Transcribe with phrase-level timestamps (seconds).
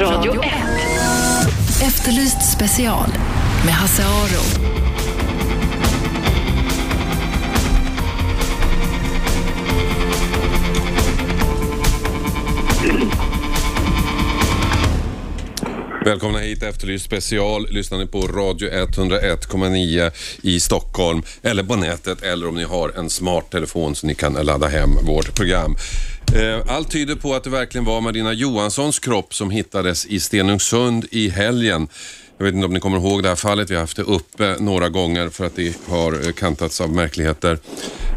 [0.00, 0.50] Radio 1.
[1.82, 3.08] Efterlyst special
[3.64, 4.66] med Hasse Aro.
[16.04, 17.66] Välkomna hit Efterlyst special.
[17.70, 20.10] Lyssnar ni på Radio 101,9
[20.42, 24.32] i Stockholm eller på nätet eller om ni har en smart telefon så ni kan
[24.32, 25.76] ladda hem vårt program.
[26.34, 31.06] Eh, allt tyder på att det verkligen var Marina Johanssons kropp som hittades i Stenungsund
[31.10, 31.88] i helgen.
[32.38, 33.70] Jag vet inte om ni kommer ihåg det här fallet.
[33.70, 37.58] Vi har haft det uppe några gånger för att det har eh, kantats av märkligheter.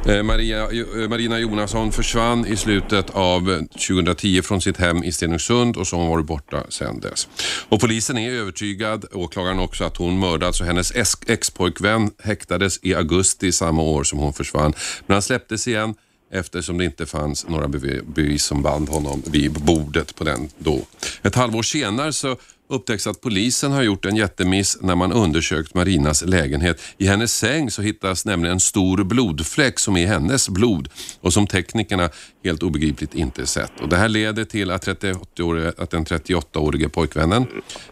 [0.08, 0.68] Eh, Maria,
[1.09, 6.04] Marina Jonasson försvann i slutet av 2010 från sitt hem i Stenungsund och så har
[6.04, 7.27] hon varit borta sedan dess.
[7.70, 10.94] Och polisen är övertygad, åklagaren också, att hon mördats och hennes
[11.27, 14.73] ex-pojkvän häktades i augusti samma år som hon försvann.
[15.07, 15.96] Men han släpptes igen
[16.32, 20.82] eftersom det inte fanns några bevis som band honom vid bordet på den då.
[21.22, 22.38] Ett halvår senare så
[22.70, 26.82] upptäcks att polisen har gjort en jättemiss när man undersökt Marinas lägenhet.
[26.98, 30.90] I hennes säng så hittas nämligen en stor blodfläck som är hennes blod
[31.21, 32.10] och som teknikerna
[32.43, 33.80] helt obegripligt inte sett.
[33.82, 37.48] Och det här leder till att, 38 att den 38-årige pojkvännen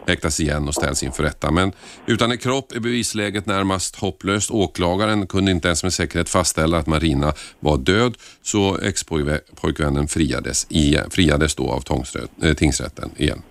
[0.08, 1.52] häktas igen och ställs inför rätta.
[1.52, 1.72] Men
[2.06, 4.52] utan en kropp är bevisläget närmast hopplöst.
[4.52, 10.68] Åklagaren kunde inte ens med säkerhet fastställa att Marina var död så expojkvännen friades,
[11.10, 12.06] friades då av
[12.44, 13.42] eh, tingsrätten igen.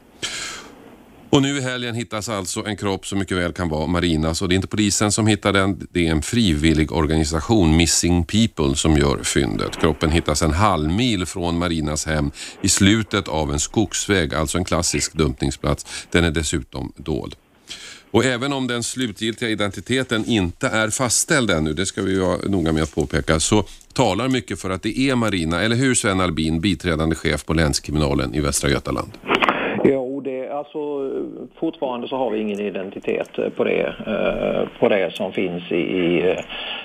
[1.37, 4.49] Och nu i helgen hittas alltså en kropp som mycket väl kan vara Marinas och
[4.49, 8.99] det är inte polisen som hittar den, det är en frivillig organisation, Missing People, som
[8.99, 9.81] gör fyndet.
[9.81, 14.65] Kroppen hittas en halv mil från Marinas hem i slutet av en skogsväg, alltså en
[14.65, 16.07] klassisk dumpningsplats.
[16.11, 17.35] Den är dessutom dold.
[18.11, 22.73] Och även om den slutgiltiga identiteten inte är fastställd ännu, det ska vi vara noga
[22.73, 26.61] med att påpeka, så talar mycket för att det är Marina, eller hur Sven Albin,
[26.61, 29.11] biträdande chef på länskriminalen i Västra Götaland?
[30.47, 31.11] Det, alltså,
[31.55, 35.77] fortfarande så har vi ingen identitet eh, på det, eh, på det som finns i,
[35.77, 36.39] i, eh,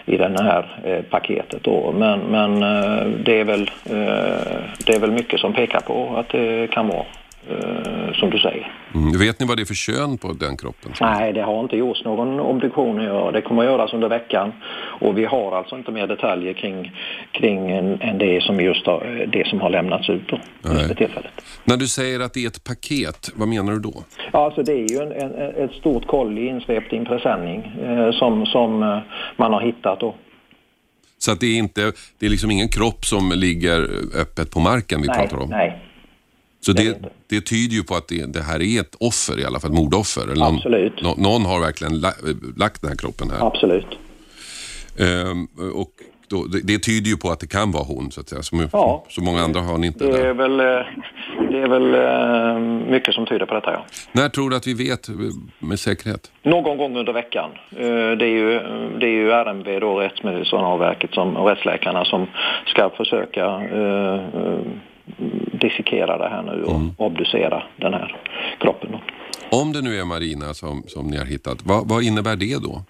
[0.06, 1.64] i den här paketet.
[1.64, 1.92] Då.
[1.92, 2.60] Men, men
[3.24, 3.70] det, är väl,
[4.86, 7.06] det är väl mycket som pekar på att det kan vara
[7.50, 8.72] eh, som du säger.
[8.96, 9.20] Mm.
[9.20, 10.92] Vet ni vad det är för kön på den kroppen?
[11.02, 12.98] Nej, det har inte gjorts någon obduktion.
[13.34, 14.54] Det kommer att göras under veckan.
[15.02, 16.92] Och vi har alltså inte mer detaljer kring,
[17.32, 21.32] kring en, än det som just har, det som har lämnats ut då, för tillfället.
[21.64, 24.04] När du säger att det är ett paket, vad menar du då?
[24.34, 28.12] Ja, alltså det är ju en, en, ett stort kolli insvept i en presenning eh,
[28.12, 29.00] som, som eh,
[29.38, 30.16] man har hittat då.
[31.18, 33.90] Så att det är inte, det är liksom ingen kropp som ligger
[34.22, 35.50] öppet på marken vi nej, pratar om?
[35.50, 35.80] nej,
[36.62, 36.96] Så det är
[37.30, 39.76] det, tyder ju på att det, det här är ett offer i alla fall, ett
[39.78, 40.24] mordoffer.
[40.24, 41.02] Eller någon, Absolut.
[41.02, 42.12] nå- någon har verkligen la,
[42.58, 43.48] lagt den här kroppen här.
[43.48, 43.88] absolut.
[45.00, 45.92] Ehm, och
[46.30, 48.42] då, det, det tyder ju på att det kan vara hon, så att säga.
[48.42, 49.06] Som, Ja.
[49.10, 50.34] så många andra har ni inte Det är där.
[50.34, 50.86] väl, eh,
[51.52, 53.86] det är väl eh, mycket som tyder på detta, ja.
[54.12, 55.16] När tror du att vi vet eh,
[55.60, 56.32] med säkerhet?
[56.44, 57.50] Någon gång under veckan.
[58.20, 58.60] Det är ju,
[59.00, 62.28] det är ju RMV, då, Rättsmedicinalverket som, och rättsläkarna som
[62.68, 63.46] ska försöka
[65.52, 68.16] dissekera det här nu och obducera den här
[68.60, 68.90] kroppen.
[69.52, 72.82] Om det nu är Marina som, som ni har hittat, vad, vad innebär det då?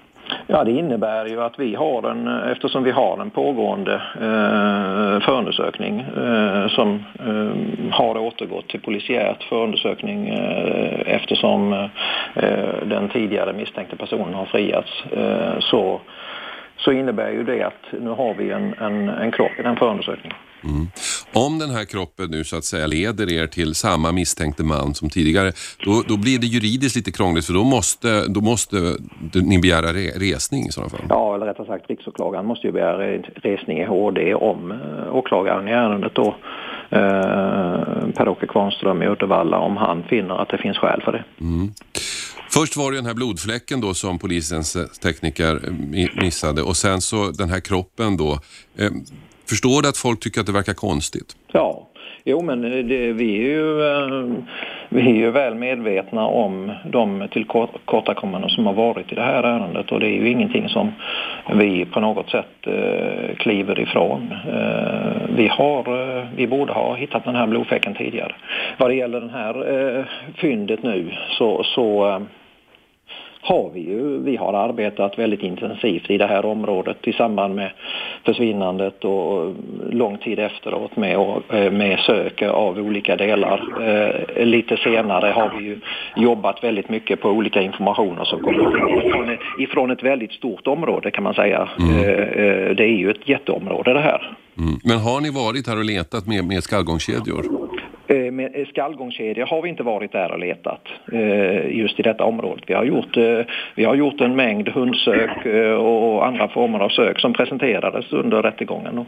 [0.47, 5.99] Ja, det innebär ju att vi har en, eftersom vi har en pågående eh, förundersökning
[5.99, 14.33] eh, som eh, har återgått till polisiärt förundersökning eh, eftersom eh, den tidigare misstänkte personen
[14.33, 16.01] har friats eh, så,
[16.83, 20.37] så innebär ju det att nu har vi en, en, en kropp i den förundersökningen.
[21.33, 25.09] Om den här kroppen nu så att säga leder er till samma misstänkte man som
[25.09, 25.51] tidigare,
[25.85, 28.75] då, då blir det juridiskt lite krångligt för då måste, då måste
[29.33, 31.05] ni begära re, resning i sådana fall.
[31.09, 32.97] Ja, eller rättare sagt riksåklagaren måste ju begära
[33.35, 36.35] resning i HD om eh, åklagaren i ärendet då
[36.89, 41.23] eh, Per-Åke Kvarnström i Uddevalla om han finner att det finns skäl för det.
[42.53, 47.01] Först var det den här blodfläcken då som polisens eh, tekniker eh, missade och sen
[47.01, 48.31] så den här kroppen då.
[48.77, 48.93] Ehm,
[49.49, 51.35] förstår du att folk tycker att det verkar konstigt?
[51.51, 51.87] Ja,
[52.23, 54.43] jo men det, vi, är ju, eh,
[54.89, 59.91] vi är ju väl medvetna om de tillkortakommanden som har varit i det här ärendet
[59.91, 60.91] och det är ju ingenting som
[61.53, 62.47] vi på något sätt
[63.37, 64.33] kliver ifrån.
[65.35, 65.83] Vi, har,
[66.35, 68.35] vi borde ha hittat den här blodfläcken tidigare.
[68.77, 72.21] Vad det gäller det här fyndet nu så, så
[73.41, 77.71] har vi ju, vi har arbetat väldigt intensivt i det här området i samband med
[78.25, 79.55] försvinnandet och
[79.89, 81.15] lång tid efteråt med,
[81.49, 83.63] eh, med sök av olika delar.
[83.81, 85.79] Eh, lite senare har vi ju
[86.15, 91.23] jobbat väldigt mycket på olika informationer som kommer ifrån, ifrån ett väldigt stort område kan
[91.23, 91.69] man säga.
[91.79, 94.37] Eh, eh, det är ju ett jätteområde det här.
[94.57, 94.79] Mm.
[94.83, 97.60] Men har ni varit här och letat med, med skallgångskedjor?
[98.11, 102.63] Eh, med skallgångskedjor har vi inte varit där och letat eh, just i detta området.
[102.67, 103.39] Vi har gjort, eh,
[103.75, 105.45] vi har gjort en mängd hundsök
[105.79, 108.93] och andra former av sök som presenterades under rättegången.
[108.93, 109.05] Mm.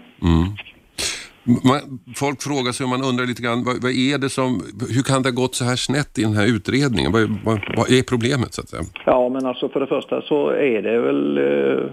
[1.46, 4.62] Man, folk frågar sig och man undrar lite grann, vad, vad, är det som,
[4.96, 7.12] hur kan det ha gått så här snett i den här utredningen?
[7.12, 8.84] Vad, vad, vad, är problemet så att säga?
[9.06, 11.84] Ja men alltså för det första så är det väl eh,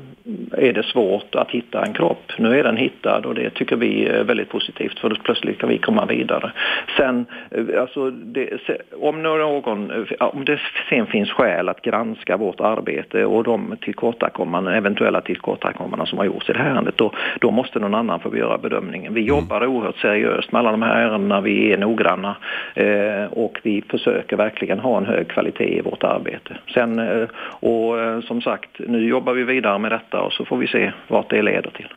[0.53, 2.33] är det svårt att hitta en kropp.
[2.39, 5.79] Nu är den hittad och det tycker vi är väldigt positivt för plötsligt kan vi
[5.79, 6.53] komma vidare.
[6.97, 8.59] Sen, eh, alltså det,
[9.01, 14.75] om någon, eh, om det sen finns skäl att granska vårt arbete och de tillkortakommanden,
[14.75, 18.37] eventuella tillkortakommanden som har gjorts i det här ärendet, då, då måste någon annan få
[18.37, 19.15] göra bedömningen.
[19.15, 22.37] Vi jobbar oerhört seriöst med alla de här ärendena, vi är noggranna
[22.75, 26.59] eh, och vi försöker verkligen ha en hög kvalitet i vårt arbete.
[26.75, 27.29] Sen, eh,
[27.61, 30.93] och eh, som sagt, nu jobbar vi vidare med detta och så får vi se
[31.09, 31.89] vart det leder till.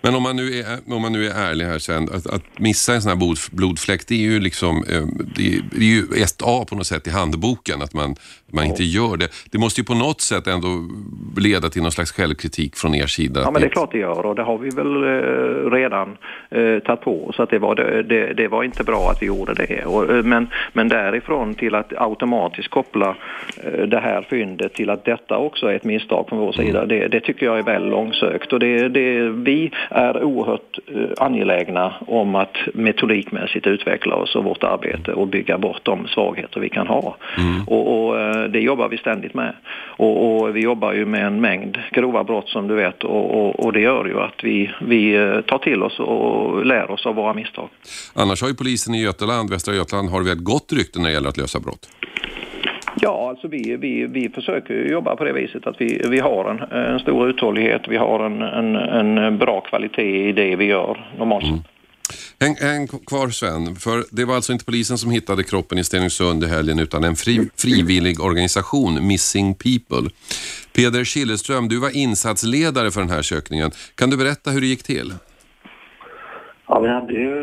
[0.00, 2.94] Men om man nu är, om man nu är ärlig här sen, att, att missa
[2.94, 5.04] en sån här blodfläck, det är ju liksom, eh,
[5.36, 8.14] det är, det är ju ett A på något sätt i handboken, att man,
[8.52, 9.28] man inte gör det.
[9.50, 10.68] Det måste ju på något sätt ändå
[11.36, 13.40] leda till någon slags självkritik från er sida.
[13.44, 15.04] Ja, men det är klart det gör och det har vi väl
[15.70, 16.16] redan
[16.50, 19.54] eh, tagit på oss att det var, det, det, var inte bra att vi gjorde
[19.54, 19.84] det.
[19.84, 23.16] Och, eh, men, men därifrån till att automatiskt koppla
[23.64, 27.08] eh, det här fyndet till att detta också är ett misstag från vår sida, det,
[27.08, 28.52] det tycker jag är väl långsökt.
[28.52, 34.64] Och det, det, vi är oerhört eh, angelägna om att metodikmässigt utveckla oss och vårt
[34.64, 37.16] arbete och bygga bort de svagheter vi kan ha.
[37.38, 37.62] Mm.
[37.66, 39.54] Och, och, det jobbar vi ständigt med.
[39.96, 43.72] Och, och, vi jobbar ju med en mängd grova brott som du vet och, och
[43.72, 45.12] det gör ju att vi, vi
[45.46, 47.68] tar till oss och lär oss av våra misstag.
[48.14, 51.28] Annars har ju polisen i Götaland, Västra Götaland, har ett gott rykte när det gäller
[51.28, 51.88] att lösa brott.
[53.00, 56.78] Ja, alltså vi, vi, vi försöker jobba på det viset att vi, vi har en,
[56.78, 61.44] en stor uthållighet, vi har en, en, en bra kvalitet i det vi gör normalt
[61.44, 61.58] mm.
[62.38, 66.44] En, en kvar Sven, för det var alltså inte polisen som hittade kroppen i Stenungsund
[66.44, 70.10] i helgen utan en fri, frivillig organisation, Missing People.
[70.76, 73.70] Peder Killeström, du var insatsledare för den här sökningen.
[73.94, 75.12] Kan du berätta hur det gick till?
[76.68, 77.34] Ja, vi hade ju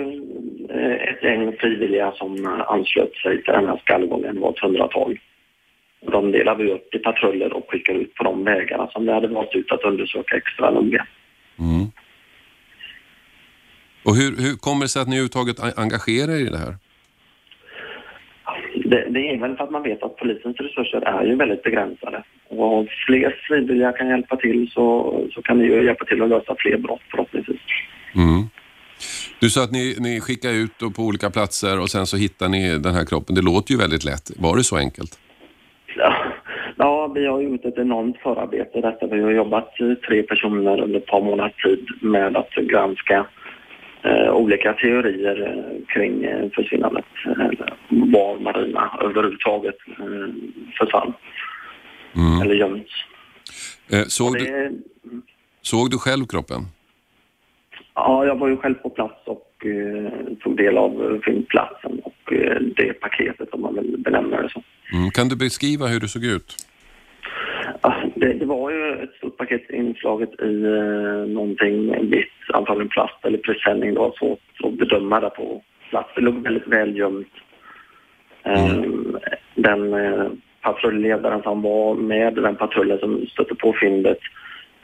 [0.69, 5.17] eh, ett gäng frivilliga som anslöt sig till den här skallgången, det var ett hundratal.
[6.11, 9.27] De delade vi upp i patruller och skickade ut på de vägarna som vi hade
[9.27, 11.07] valt ut att undersöka extra noga.
[11.59, 11.85] Mm.
[14.05, 16.75] Och hur, hur kommer det sig att ni överhuvudtaget engagerar er i det här?
[18.91, 22.23] Det, det, är väl för att man vet att polisens resurser är ju väldigt begränsade.
[22.49, 24.85] Och om fler frivilliga kan hjälpa till så,
[25.33, 27.61] så kan ni ju hjälpa till att lösa fler brott förhoppningsvis.
[28.15, 28.43] Mm.
[29.39, 32.79] Du sa att ni, ni skickar ut på olika platser och sen så hittar ni
[32.79, 33.35] den här kroppen.
[33.35, 34.31] Det låter ju väldigt lätt.
[34.37, 35.19] Var det så enkelt?
[35.97, 36.15] Ja,
[36.75, 39.07] ja vi har gjort ett enormt förarbete detta.
[39.07, 39.69] Vi har jobbat
[40.07, 43.25] tre personer under ett par månaders tid med att granska
[44.05, 47.05] eh, olika teorier eh, kring eh, försvinnandet.
[47.25, 50.33] Eller var Marina överhuvudtaget eh,
[50.79, 51.13] försvann.
[52.15, 52.41] Mm.
[52.41, 52.91] Eller gömts.
[53.91, 54.81] Eh, såg, det, du,
[55.61, 56.61] såg du själv kroppen?
[57.95, 60.11] Ja, jag var ju själv på plats och eh,
[60.43, 64.63] tog del av fyndplatsen och eh, det paketet om man vill benämna det så.
[64.93, 65.11] Mm.
[65.11, 66.55] Kan du beskriva hur det såg ut?
[67.81, 73.25] Ja, det, det, var ju ett stort paket inslaget i eh, någonting vitt, antagligen plast
[73.25, 73.93] eller presenning.
[73.93, 76.09] Det var svårt att bedöma det på plats.
[76.15, 77.33] Det låg väldigt väl gömt.
[78.43, 78.83] Mm.
[78.83, 79.17] Um,
[79.55, 80.27] den eh,
[80.61, 84.19] patrullledaren som var med den patrullen som stötte på fyndet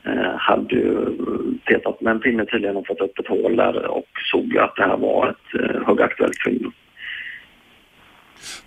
[0.04, 1.18] Eh, hade ju
[1.66, 4.84] petat med en pinne tydligen och fått upp ett hål där och såg att det
[4.84, 6.74] här var ett eh, högaktuellt fynd.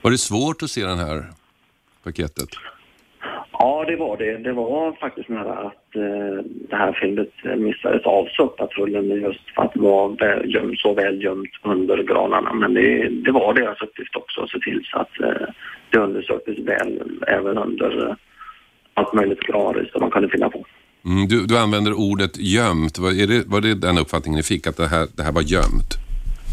[0.03, 1.25] Var det svårt att se den här
[2.05, 2.49] paketet?
[3.65, 4.39] Ja, det var det.
[4.39, 6.39] Det var faktiskt nära att eh,
[6.71, 10.07] det här fyndet missades av sökpatrullen just för att det var
[10.45, 12.53] göm, så väl gömt under granarna.
[12.53, 15.47] Men det, det, var deras uppgift också att se till så att eh,
[15.91, 18.15] det undersöktes väl även under eh,
[18.95, 20.65] allt möjligt granris som man kunde finna på.
[21.05, 22.99] Mm, du, du använder ordet gömt.
[22.99, 25.43] Var, är det, var det den uppfattningen ni fick, att det här, det här var
[25.43, 25.91] gömt?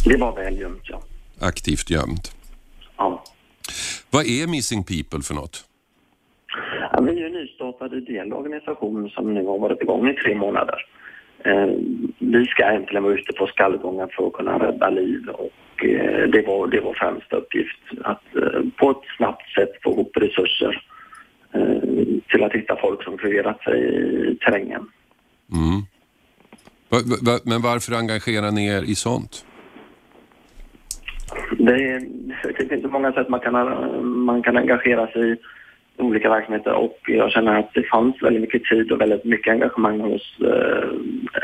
[0.06, 1.02] Det var väl gömt, ja.
[1.42, 2.36] Aktivt gömt?
[2.98, 3.24] Ja.
[4.12, 5.66] Vad är Missing People för något?
[6.92, 10.86] Ja, vi är en nystartad ideell organisation som nu har varit igång i tre månader.
[11.46, 11.70] Eh,
[12.20, 16.48] vi ska äntligen vara ute på skallgångar för att kunna rädda liv och eh, det,
[16.48, 20.86] var, det var främsta uppgift att eh, på ett snabbt sätt få ihop resurser
[22.30, 23.80] till att hitta folk som förvirrat sig
[24.32, 24.90] i terrängen.
[25.52, 25.82] Mm.
[27.44, 29.46] Men varför engagerar ni er i sånt?
[31.58, 32.00] Det,
[32.58, 33.54] det finns så många sätt man kan,
[34.26, 35.38] man kan engagera sig i
[36.02, 40.00] olika verksamheter och jag känner att det fanns väldigt mycket tid och väldigt mycket engagemang
[40.00, 40.90] hos eh,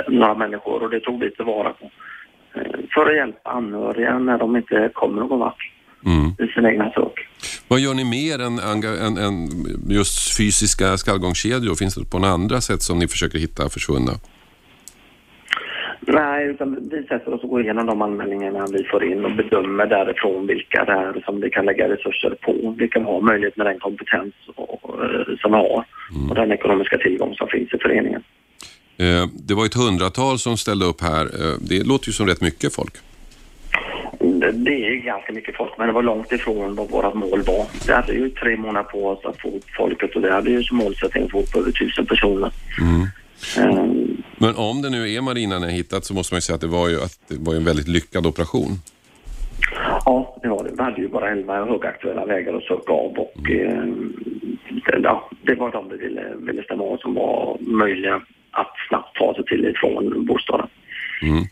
[0.08, 1.92] några människor och det tog vi tillvara på.
[2.54, 5.72] Eh, för att hjälpa anhöriga när de inte kommer någon vart
[6.06, 6.50] mm.
[6.50, 7.28] i sin egna sak.
[7.68, 9.34] Vad gör ni mer än, än, än
[9.90, 11.76] just fysiska skallgångskedjor?
[11.76, 14.12] Finns det på några andra sätt som ni försöker hitta försvunna?
[16.00, 19.86] Nej, utan vi sätter oss och går igenom de anmälningarna vi får in och bedömer
[19.86, 22.76] därifrån vilka det är som vi kan lägga resurser på.
[22.78, 24.96] Vilka har möjlighet med den kompetens och,
[25.42, 25.86] som vi har
[26.16, 26.30] mm.
[26.30, 28.24] och den ekonomiska tillgång som finns i föreningen.
[28.98, 31.24] Eh, det var ett hundratal som ställde upp här.
[31.26, 32.94] Eh, det låter ju som rätt mycket folk.
[34.54, 37.66] Det är ganska mycket folk, men det var långt ifrån vad vårt mål var.
[37.88, 40.64] Vi hade ju tre månader på oss att få upp folket och det hade ju
[40.64, 42.52] som målsättning att få upp över tusen personer.
[42.82, 43.08] Mm.
[43.60, 46.62] Um, men om det nu är marinan ni hittat så måste man ju säga att
[46.62, 48.72] det var ju, att det var en väldigt lyckad operation.
[50.06, 50.72] Ja, det var det.
[50.78, 54.14] Vi hade ju bara 11 högaktuella vägar att söka av och mm.
[54.94, 59.18] eh, ja, det var de vi ville, ville stämma av som var möjliga att snabbt
[59.18, 60.68] ta sig till ifrån bostaden.
[61.22, 61.44] Mm.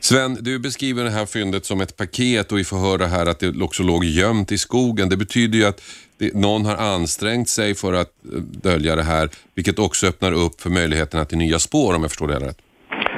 [0.00, 3.40] Sven, du beskriver det här fyndet som ett paket och vi får höra här att
[3.40, 5.08] det också låg gömt i skogen.
[5.08, 5.80] Det betyder ju att
[6.18, 10.60] det, någon har ansträngt sig för att eh, dölja det här, vilket också öppnar upp
[10.60, 12.58] för möjligheterna till nya spår om jag förstår det rätt.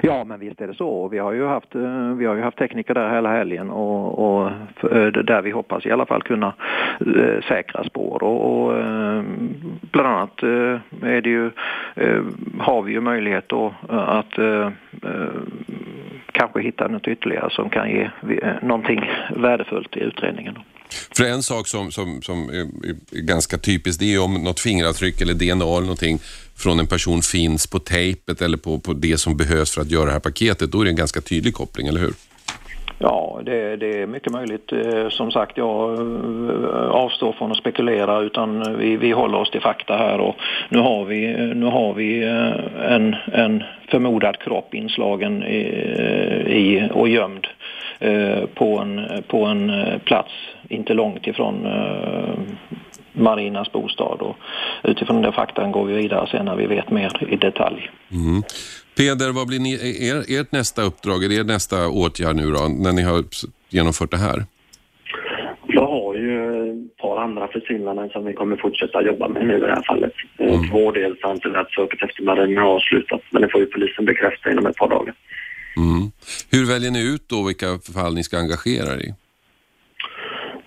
[0.02, 1.08] Ja, men visst är det så.
[1.08, 4.50] Vi har ju haft, eh, vi har ju haft tekniker där hela helgen och, och
[4.92, 6.54] eh, där vi hoppas i alla fall kunna
[7.48, 8.22] säkra spår.
[8.22, 8.84] Och, och
[9.92, 10.42] bland annat
[11.02, 11.50] är det ju,
[12.58, 14.38] har vi ju möjlighet då att
[16.40, 19.00] kanske hitta något ytterligare som kan ge eh, någonting
[19.36, 20.54] värdefullt i utredningen.
[21.16, 22.66] För en sak som, som, som är,
[23.22, 26.18] ganska typiskt det är om något fingeravtryck eller DNA eller någonting
[26.56, 30.04] från en person finns på tejpet eller på, på det som behövs för att göra
[30.04, 30.72] det här paketet.
[30.72, 32.12] Då är det en ganska tydlig koppling, eller hur?
[33.02, 34.72] Ja, det, det, är mycket möjligt.
[34.72, 39.60] Eh, som sagt, jag eh, avstår från att spekulera utan vi, vi håller oss till
[39.60, 40.36] fakta här och
[40.68, 42.24] nu har vi, eh, nu har vi
[42.88, 45.60] en, en förmodad kropp inslagen i,
[46.46, 47.46] i och gömd
[48.54, 49.72] på en, på en
[50.04, 50.32] plats
[50.68, 51.66] inte långt ifrån
[53.12, 54.36] Marinas bostad och
[54.82, 57.90] utifrån den faktan går vi vidare sen när vi vet mer i detalj.
[58.12, 58.42] Mm.
[58.96, 59.72] Peder, vad blir ni,
[60.08, 63.24] er, ert nästa uppdrag, er nästa åtgärd nu då, när ni har
[63.68, 64.44] genomfört det här?
[65.66, 69.60] Jag har ju ett par andra försvinnanden som vi kommer fortsätta jobba med nu i
[69.60, 70.12] det här fallet.
[70.38, 70.62] Mm.
[70.62, 73.60] För vår del så anser vi att söket efter Marina har avslutat, men det får
[73.60, 75.14] ju polisen bekräfta inom ett par dagar.
[75.76, 76.10] Mm.
[76.50, 79.14] Hur väljer ni ut då vilka fall ni ska engagera er i?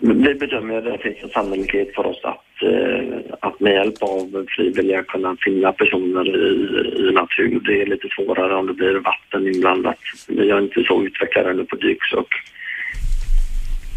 [0.05, 4.45] Vi bedömer att det finns en sannolikhet för oss att, eh, att med hjälp av
[4.55, 7.59] frivilliga kunna finna personer i, i natur.
[7.65, 9.97] Det är lite svårare om det blir vatten inblandat.
[10.27, 12.27] Vi är inte så utvecklade ännu på dyksök.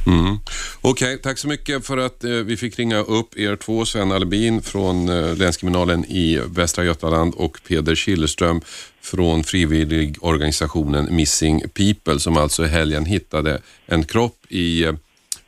[0.07, 0.37] Mm.
[0.81, 4.13] Okej, okay, tack så mycket för att eh, vi fick ringa upp er två, Sven
[4.13, 8.61] Albin från eh, Länskriminalen i Västra Götaland och Peder Killerström
[9.03, 14.93] från frivilligorganisationen Missing People som alltså i helgen hittade en kropp i eh,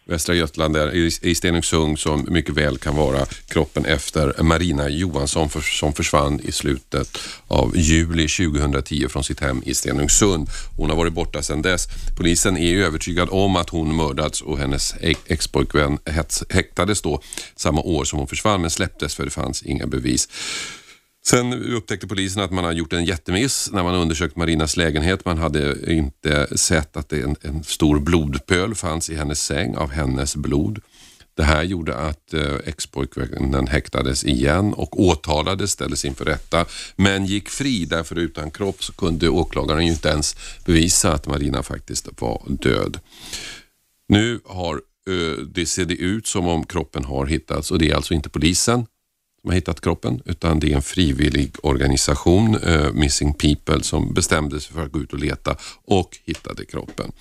[0.09, 5.61] Västra Götaland där, i Stenungsund som mycket väl kan vara kroppen efter Marina Johansson för,
[5.61, 10.49] som försvann i slutet av juli 2010 från sitt hem i Stenungsund.
[10.77, 11.89] Hon har varit borta sedan dess.
[12.17, 15.99] Polisen är övertygad om att hon mördats och hennes e- expojkvän
[16.49, 17.23] häktades då
[17.57, 20.29] samma år som hon försvann men släpptes för det fanns inga bevis.
[21.31, 25.25] Sen upptäckte polisen att man har gjort en jättemiss när man undersökt Marinas lägenhet.
[25.25, 30.37] Man hade inte sett att en, en stor blodpöl fanns i hennes säng av hennes
[30.37, 30.81] blod.
[31.37, 36.67] Det här gjorde att eh, expojkvännen häktades igen och åtalades, ställdes inför rätta,
[36.97, 41.63] men gick fri därför utan kropp så kunde åklagaren ju inte ens bevisa att Marina
[41.63, 43.01] faktiskt var död.
[44.09, 47.95] Nu har eh, det ser det ut som om kroppen har hittats och det är
[47.95, 48.87] alltså inte polisen
[49.41, 54.61] som har hittat kroppen utan det är en frivillig organisation, uh, Missing People, som bestämde
[54.61, 57.13] sig för att gå ut och leta och hittade kroppen.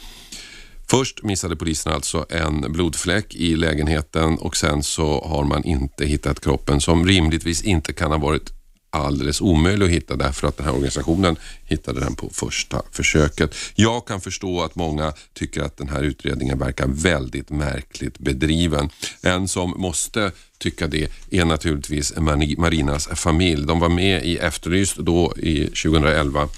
[0.89, 6.39] Först missade polisen alltså en blodfläck i lägenheten och sen så har man inte hittat
[6.39, 8.56] kroppen som rimligtvis inte kan ha varit
[8.97, 11.35] alldeles omöjlig att hitta därför att den här organisationen
[11.65, 13.55] hittade den på första försöket.
[13.75, 18.89] Jag kan förstå att många tycker att den här utredningen verkar väldigt märkligt bedriven.
[19.21, 22.13] En som måste tycka det är naturligtvis
[22.57, 23.65] Marinas familj.
[23.65, 26.49] De var med i Efterlyst då i 2011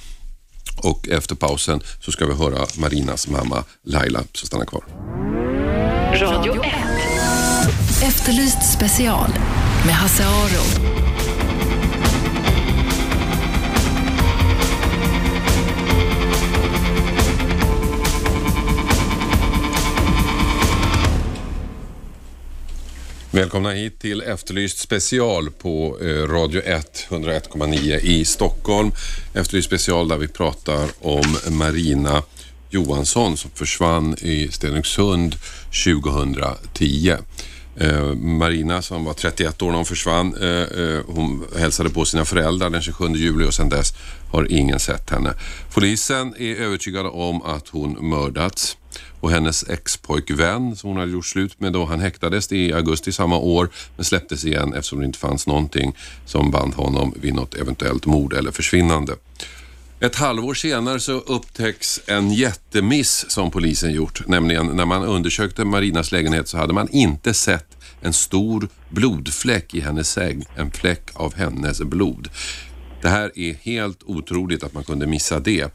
[0.84, 4.84] och efter pausen så ska vi höra Marinas mamma Laila, så stanna kvar.
[6.22, 6.74] Radio 1.
[8.03, 9.29] Efterlyst special
[9.86, 11.09] med Hasse Aro.
[23.31, 28.91] Välkomna hit till Efterlyst special på eh, Radio 1, 101,9 i Stockholm.
[29.33, 32.24] Efterlyst special där vi pratar om Marina
[32.69, 35.36] Johansson som försvann i Stenungsund
[35.86, 37.15] 2010.
[37.77, 42.25] Eh, Marina som var 31 år när hon försvann, eh, eh, hon hälsade på sina
[42.25, 43.93] föräldrar den 27 juli och sedan dess
[44.31, 45.33] har ingen sett henne.
[45.74, 48.77] Polisen är övertygade om att hon mördats
[49.19, 53.38] och hennes expojkvän som hon hade gjort slut med då han häktades i augusti samma
[53.38, 58.05] år men släpptes igen eftersom det inte fanns någonting som band honom vid något eventuellt
[58.05, 59.15] mord eller försvinnande.
[60.01, 64.27] Ett halvår senare så upptäcks en jättemiss som polisen gjort.
[64.27, 69.79] Nämligen när man undersökte Marinas lägenhet så hade man inte sett en stor blodfläck i
[69.79, 70.46] hennes säng.
[70.55, 72.29] En fläck av hennes blod.
[73.01, 75.74] Det här är helt otroligt att man kunde missa det.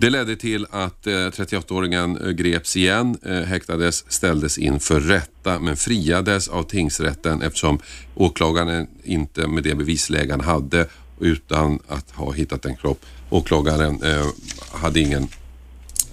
[0.00, 5.76] Det ledde till att eh, 38-åringen eh, greps igen, eh, häktades, ställdes inför rätta men
[5.76, 7.80] friades av tingsrätten eftersom
[8.14, 10.86] åklagaren inte med det bevisläge han hade
[11.20, 13.04] utan att ha hittat en kropp.
[13.30, 14.26] Åklagaren eh,
[14.72, 15.28] hade ingen,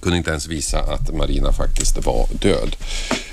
[0.02, 2.76] kunde inte ens visa att Marina faktiskt var död.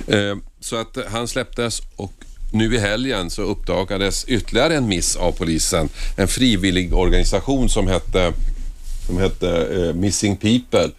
[0.06, 2.12] Eh, så att han släpptes och
[2.52, 5.88] nu i helgen så uppdagades ytterligare en miss av polisen.
[6.16, 8.32] En frivillig organisation som hette,
[9.06, 10.90] som hette eh, Missing People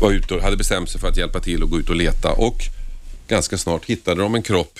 [0.00, 2.32] var ute och hade bestämt sig för att hjälpa till och gå ut och leta
[2.32, 2.56] och
[3.28, 4.78] ganska snart hittade de en kropp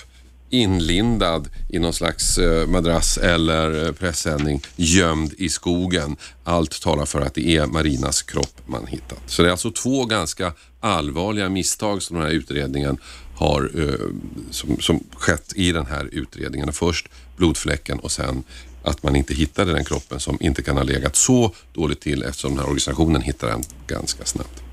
[0.53, 6.15] inlindad i någon slags eh, madrass eller eh, pressändning gömd i skogen.
[6.43, 9.19] Allt talar för att det är Marinas kropp man hittat.
[9.25, 12.97] Så det är alltså två ganska allvarliga misstag som den här utredningen
[13.35, 14.07] har eh,
[14.51, 16.73] som, som skett i den här utredningen.
[16.73, 18.43] Först blodfläcken och sen
[18.83, 22.51] att man inte hittade den kroppen som inte kan ha legat så dåligt till eftersom
[22.51, 24.63] den här organisationen hittade den ganska snabbt.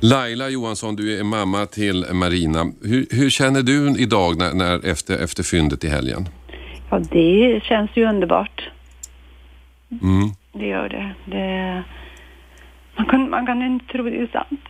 [0.00, 2.72] Laila Johansson, du är mamma till Marina.
[2.82, 6.28] Hur, hur känner du idag när, när, efter, efter fyndet i helgen?
[6.90, 8.70] Ja, det känns ju underbart.
[9.90, 10.30] Mm.
[10.52, 11.14] Det gör det.
[11.30, 11.84] det
[12.96, 14.60] man, kan, man kan inte tro det är sant.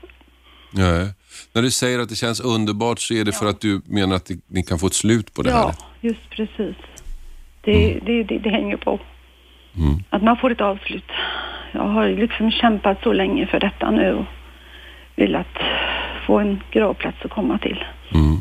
[0.71, 1.09] Nej.
[1.53, 3.39] När du säger att det känns underbart så är det ja.
[3.39, 5.65] för att du menar att ni kan få ett slut på det ja, här?
[5.67, 6.77] Ja, just precis.
[7.73, 9.01] Det, det, det, det, hänger på.
[9.77, 9.95] Mm.
[10.11, 11.11] Att man får ett avslut.
[11.73, 14.15] Jag har liksom kämpat så länge för detta nu.
[14.15, 14.25] Och
[15.17, 15.59] velat
[16.27, 17.85] få en gravplats att komma till.
[18.15, 18.37] Mm.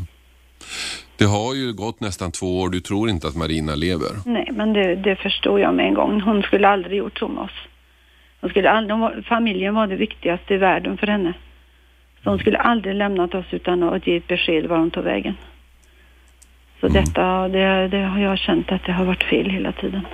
[1.18, 2.68] Det har ju gått nästan två år.
[2.70, 4.10] Du tror inte att Marina lever?
[4.26, 6.20] Nej, men det, det förstod jag med en gång.
[6.20, 7.58] Hon skulle aldrig gjort så med oss.
[8.40, 11.32] Hon skulle aldrig, familjen var det viktigaste i världen för henne.
[12.24, 15.34] Så hon skulle aldrig lämnat oss utan att ge ett besked var hon tog vägen.
[16.80, 17.04] Så mm.
[17.04, 20.06] detta, det, det, har jag känt att det har varit fel hela tiden.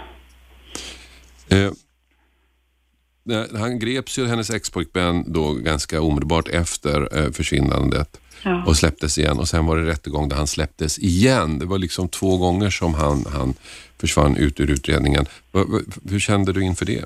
[1.51, 1.71] Eh,
[3.59, 8.65] han greps ju, hennes expojkvän, då ganska omedelbart efter eh, försvinnandet ja.
[8.67, 9.39] och släpptes igen.
[9.39, 11.59] Och sen var det rättegång där han släpptes igen.
[11.59, 13.55] Det var liksom två gånger som han, han
[14.01, 15.27] försvann ut ur utredningen.
[16.11, 17.05] Hur kände du inför det?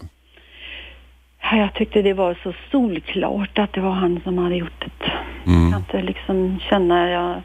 [1.53, 5.13] Jag tyckte det var så solklart att det var han som hade gjort det.
[5.51, 5.63] Mm.
[5.63, 7.43] Jag kan inte liksom känna, jag, jag,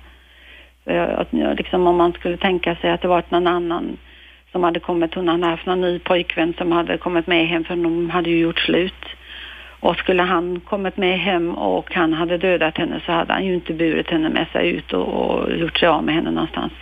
[1.57, 3.97] liksom om man skulle tänka sig att det var någon annan
[4.51, 7.75] som hade kommit, hon hade haft någon ny pojkvän som hade kommit med hem för
[7.75, 9.05] de hade ju gjort slut.
[9.79, 13.53] Och skulle han kommit med hem och han hade dödat henne så hade han ju
[13.53, 16.73] inte burit henne med sig ut och, och gjort sig av med henne någonstans.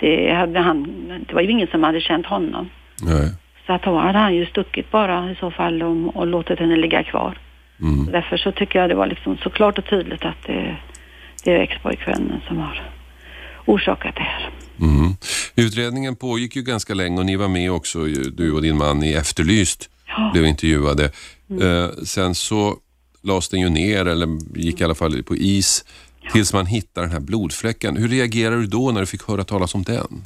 [0.00, 0.84] Det, hade han,
[1.28, 2.68] det var ju ingen som hade känt honom.
[3.02, 3.32] Nej.
[3.66, 6.76] Så att då hade han ju stuckit bara i så fall och, och låtit henne
[6.76, 7.38] ligga kvar.
[7.80, 8.12] Mm.
[8.12, 10.76] Därför så tycker jag det var liksom så klart och tydligt att det,
[11.44, 12.82] det är expojkvännen som har
[13.68, 14.50] orsakat det här.
[14.80, 15.12] Mm.
[15.56, 17.98] Utredningen pågick ju ganska länge och ni var med också,
[18.32, 20.30] du och din man i Efterlyst, ja.
[20.32, 21.10] blev intervjuade.
[21.50, 21.84] Mm.
[21.84, 22.76] Eh, sen så
[23.22, 25.84] lades den ju ner, eller gick i alla fall på is,
[26.20, 26.30] ja.
[26.30, 27.96] tills man hittade den här blodfläcken.
[27.96, 30.24] Hur reagerade du då när du fick höra talas om den?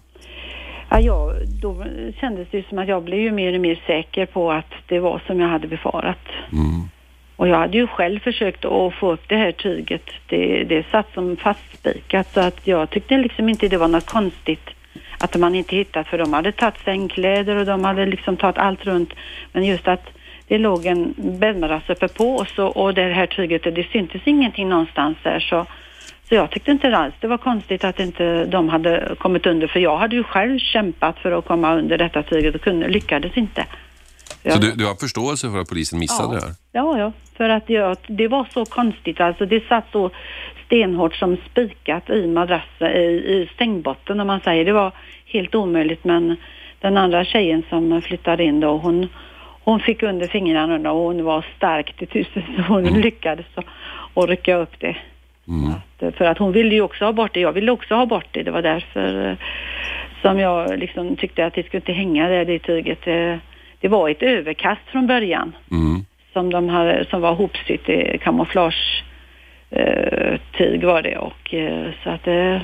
[0.91, 1.85] Ja, ja, då
[2.21, 5.23] kändes det som att jag blev ju mer och mer säker på att det var
[5.27, 6.25] som jag hade befarat.
[6.53, 6.89] Mm.
[7.37, 10.11] Och jag hade ju själv försökt att få upp det här tyget.
[10.27, 14.71] Det, det satt som fastspikat så att jag tyckte liksom inte det var något konstigt
[15.18, 18.85] att man inte hittat för de hade tagit sängkläder och de hade liksom tagit allt
[18.85, 19.12] runt.
[19.53, 20.09] Men just att
[20.49, 24.68] det låg en bäddmadrass uppe på oss och, och det här tyget, det syntes ingenting
[24.68, 25.66] någonstans där så
[26.29, 29.81] så jag tyckte inte alls det var konstigt att inte de hade kommit under för
[29.81, 33.66] jag hade ju själv kämpat för att komma under detta tyget och kunde, lyckades inte.
[34.43, 36.41] Så du, du, har förståelse för att polisen missade ja.
[36.41, 36.55] det här?
[36.73, 37.13] Ja, ja.
[37.37, 39.21] För att jag, det var så konstigt.
[39.21, 40.11] Alltså det satt så
[40.67, 44.65] stenhårt som spikat i madrassen, i, i sängbotten om man säger.
[44.65, 44.93] Det var
[45.27, 46.37] helt omöjligt men
[46.81, 49.09] den andra tjejen som flyttade in då hon,
[49.65, 53.01] hon fick under fingrarna och hon var stark till tusen så hon mm.
[53.01, 53.47] lyckades
[54.15, 54.97] att rycka upp det.
[55.49, 55.71] Mm.
[55.71, 57.41] Att, för att hon ville ju också ha bort det.
[57.41, 58.43] Jag ville också ha bort det.
[58.43, 59.37] Det var därför eh,
[60.23, 63.07] som jag liksom tyckte att det skulle inte hänga där, det tyget.
[63.83, 65.53] Det, var ett överkast från början.
[65.71, 66.05] Mm.
[66.33, 69.05] som, de hade, som var hopsytt i kamouflage
[69.71, 72.62] eh, tyg var det och eh, så att det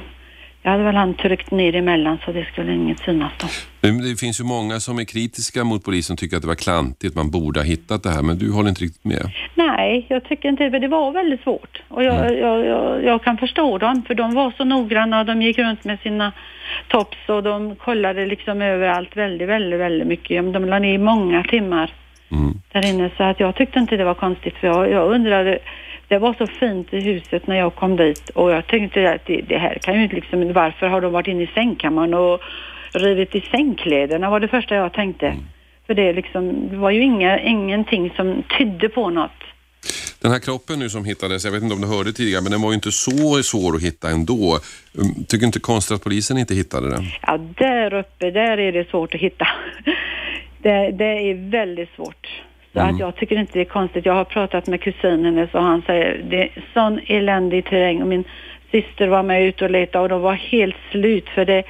[0.69, 3.47] jag hade väl han tryckt ner emellan så det skulle inget synas då.
[3.81, 7.15] Det finns ju många som är kritiska mot polisen och tycker att det var klantigt,
[7.15, 9.31] man borde ha hittat det här, men du håller inte riktigt med?
[9.55, 11.83] Nej, jag tycker inte det, det var väldigt svårt.
[11.89, 12.39] Och jag, mm.
[12.39, 15.85] jag, jag, jag, kan förstå dem, för de var så noggranna och de gick runt
[15.85, 16.33] med sina
[16.89, 20.53] tops och de kollade liksom överallt väldigt, väldigt, väldigt mycket.
[20.53, 21.93] De la ner många timmar
[22.31, 22.53] mm.
[22.73, 25.59] där inne, så att jag tyckte inte det var konstigt, för jag, jag undrade
[26.09, 29.41] det var så fint i huset när jag kom dit och jag tänkte att det,
[29.41, 32.41] det här kan ju inte liksom, varför har de varit inne i sängkammaren och
[32.93, 35.27] rivit i sängkläderna var det första jag tänkte.
[35.27, 35.45] Mm.
[35.87, 39.31] För det, liksom, det var ju inga, ingenting som tydde på något.
[40.21, 42.63] Den här kroppen nu som hittades, jag vet inte om du hörde tidigare, men den
[42.63, 44.59] var ju inte så svår att hitta ändå.
[44.93, 47.05] Um, tycker inte konstigt att polisen inte hittade den?
[47.23, 49.49] Ja, där uppe, där är det svårt att hitta.
[50.63, 52.27] Det, det är väldigt svårt.
[52.79, 52.95] Så mm.
[52.95, 54.07] att jag tycker inte det är konstigt.
[54.07, 58.25] Jag har pratat med kusinen och han säger det är sån eländig terräng och min
[58.71, 61.63] syster var med ut och letade och de var helt slut för det,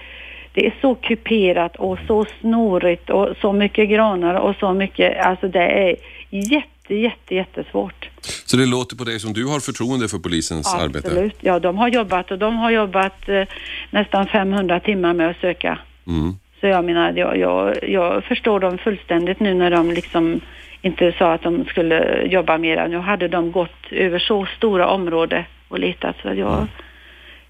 [0.53, 5.49] det är så kuperat och så snorigt och så mycket granar och så mycket, alltså
[5.49, 5.97] det är
[6.31, 8.09] jätte, jätte, jättesvårt.
[8.21, 10.97] Så det låter på dig som du har förtroende för polisens Absolut.
[10.97, 11.09] arbete?
[11.09, 13.42] Absolut, ja de har jobbat och de har jobbat eh,
[13.90, 15.79] nästan 500 timmar med att söka.
[16.07, 16.38] Mm.
[16.61, 20.40] Så jag menar, jag, jag, jag förstår dem fullständigt nu när de liksom
[20.83, 22.87] inte sa att de skulle jobba mera.
[22.87, 26.68] Nu hade de gått över så stora områden och letat så jag, mm.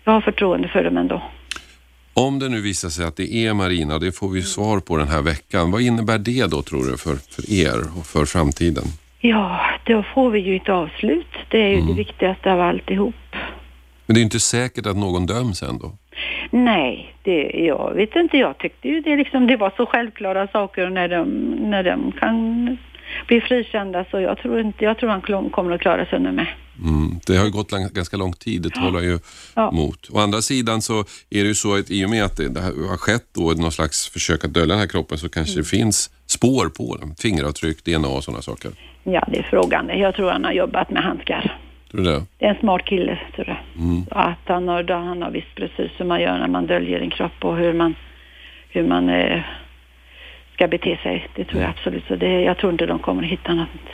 [0.04, 1.22] jag har förtroende för dem ändå.
[2.14, 5.08] Om det nu visar sig att det är Marina, det får vi svar på den
[5.08, 5.70] här veckan.
[5.70, 8.84] Vad innebär det då tror du för, för er och för framtiden?
[9.20, 11.26] Ja, då får vi ju ett avslut.
[11.48, 11.86] Det är ju mm.
[11.86, 13.14] det viktigaste av alltihop.
[14.06, 15.92] Men det är inte säkert att någon döms ändå?
[16.50, 18.36] Nej, det, jag vet inte.
[18.36, 21.24] Jag tyckte ju det, liksom, det var så självklara saker när de,
[21.70, 22.76] när de kan
[23.26, 26.46] bli frikända så jag tror, inte, jag tror han kommer att klara sig nu med.
[26.82, 29.18] Mm, det har ju gått ganska lång tid, det talar ju
[29.54, 29.70] ja.
[29.70, 30.10] mot.
[30.10, 31.00] Å andra sidan så
[31.30, 33.72] är det ju så att i och med att det, det har skett då någon
[33.72, 35.62] slags försök att dölja den här kroppen så kanske mm.
[35.62, 38.70] det finns spår på den, fingeravtryck, DNA och sådana saker.
[39.04, 39.90] Ja, det är frågan.
[39.98, 41.58] Jag tror han har jobbat med handskar.
[41.90, 42.24] Tror du det?
[42.38, 43.84] Det är en smart kille, tror jag.
[43.84, 44.04] Mm.
[44.10, 47.44] Att han har, han har visst precis hur man gör när man döljer en kropp
[47.44, 47.94] och hur man,
[48.68, 49.40] hur man eh,
[50.54, 51.28] ska bete sig.
[51.36, 52.04] Det tror jag absolut.
[52.08, 53.88] Så det, jag tror inte de kommer att hitta något.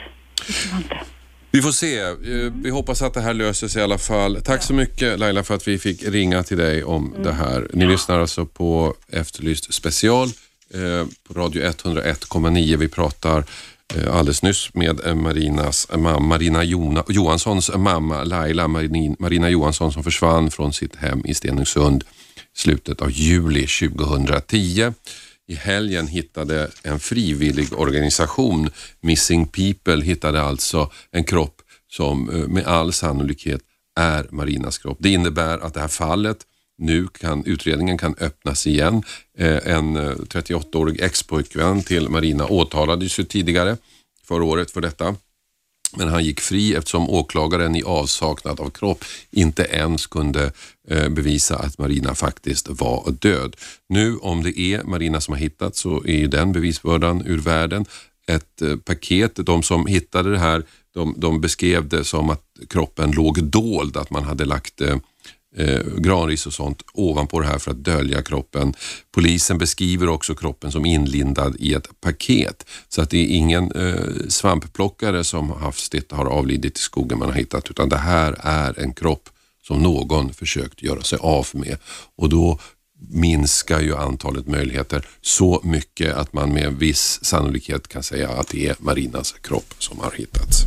[1.51, 1.99] Vi får se.
[1.99, 4.41] Eh, vi hoppas att det här löser sig i alla fall.
[4.41, 7.23] Tack så mycket Laila för att vi fick ringa till dig om mm.
[7.23, 7.67] det här.
[7.73, 7.89] Ni ja.
[7.91, 10.27] lyssnar alltså på Efterlyst special
[10.73, 12.77] eh, på radio 101,9.
[12.77, 13.43] Vi pratar
[13.93, 19.91] Eh, alldeles nyss med eh, Marinas eh, mamma, Marina Jona, Johanssons mamma Laila Marina Johansson
[19.91, 24.93] som försvann från sitt hem i Stenungsund i slutet av juli 2010
[25.47, 28.69] i helgen hittade en frivillig organisation,
[29.01, 33.61] Missing People, hittade alltså en kropp som med all sannolikhet
[33.99, 34.97] är Marinas kropp.
[35.01, 36.37] Det innebär att det här fallet
[36.77, 39.03] nu kan utredningen kan öppnas igen.
[39.37, 43.77] Eh, en eh, 38-årig expojkvän till Marina åtalades ju tidigare
[44.23, 45.15] förra året för detta.
[45.97, 50.51] Men han gick fri eftersom åklagaren i avsaknad av kropp inte ens kunde
[50.89, 53.55] eh, bevisa att Marina faktiskt var död.
[53.89, 57.85] Nu om det är Marina som har hittats så är den bevisbördan ur världen.
[58.27, 63.43] Ett paket, de som hittade det här, de, de beskrev det som att kroppen låg
[63.43, 64.81] dold, att man hade lagt
[65.57, 68.73] eh, granris och sånt ovanpå det här för att dölja kroppen.
[69.11, 74.27] Polisen beskriver också kroppen som inlindad i ett paket så att det är ingen eh,
[74.27, 78.93] svampplockare som hastigt har avlidit i skogen man har hittat utan det här är en
[78.93, 79.29] kropp
[79.67, 81.77] som någon försökt göra sig av med
[82.15, 82.59] och då
[83.09, 88.67] minskar ju antalet möjligheter så mycket att man med viss sannolikhet kan säga att det
[88.67, 90.63] är Marinas kropp som har hittats.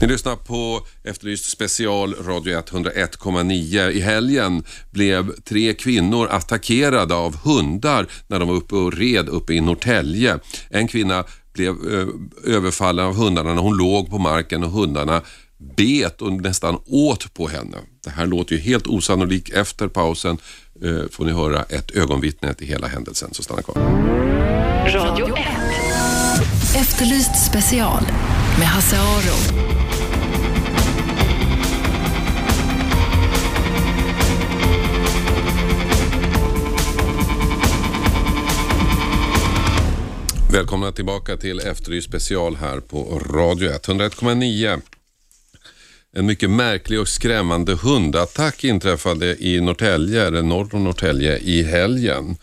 [0.00, 3.90] Ni lyssnar på Efterlyst special Radio 101,9.
[3.90, 9.54] I helgen blev tre kvinnor attackerade av hundar när de var uppe och red uppe
[9.54, 10.38] i Norrtälje.
[10.70, 12.06] En kvinna blev eh,
[12.56, 15.22] överfallen av hundarna när hon låg på marken och hundarna
[15.76, 17.76] bet och nästan åt på henne.
[18.04, 19.54] Det här låter ju helt osannolikt.
[19.54, 20.38] Efter pausen
[20.82, 23.76] eh, får ni höra ett ögonvittne till hela händelsen, så stanna kvar.
[24.94, 25.46] Radio 1.
[26.76, 28.02] Efterlyst special
[28.58, 29.72] med Hasse Aro.
[40.52, 44.80] Välkomna tillbaka till Efterlyst special här på Radio 101,9.
[46.16, 52.36] En mycket märklig och skrämmande hundattack inträffade i Norrtälje, eller norr om Norrtälje, i helgen.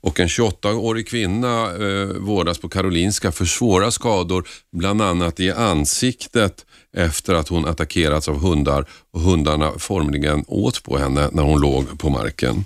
[0.00, 6.66] och en 28-årig kvinna eh, vårdas på Karolinska för svåra skador, bland annat i ansiktet
[6.96, 11.98] efter att hon attackerats av hundar och hundarna formligen åt på henne när hon låg
[11.98, 12.64] på marken.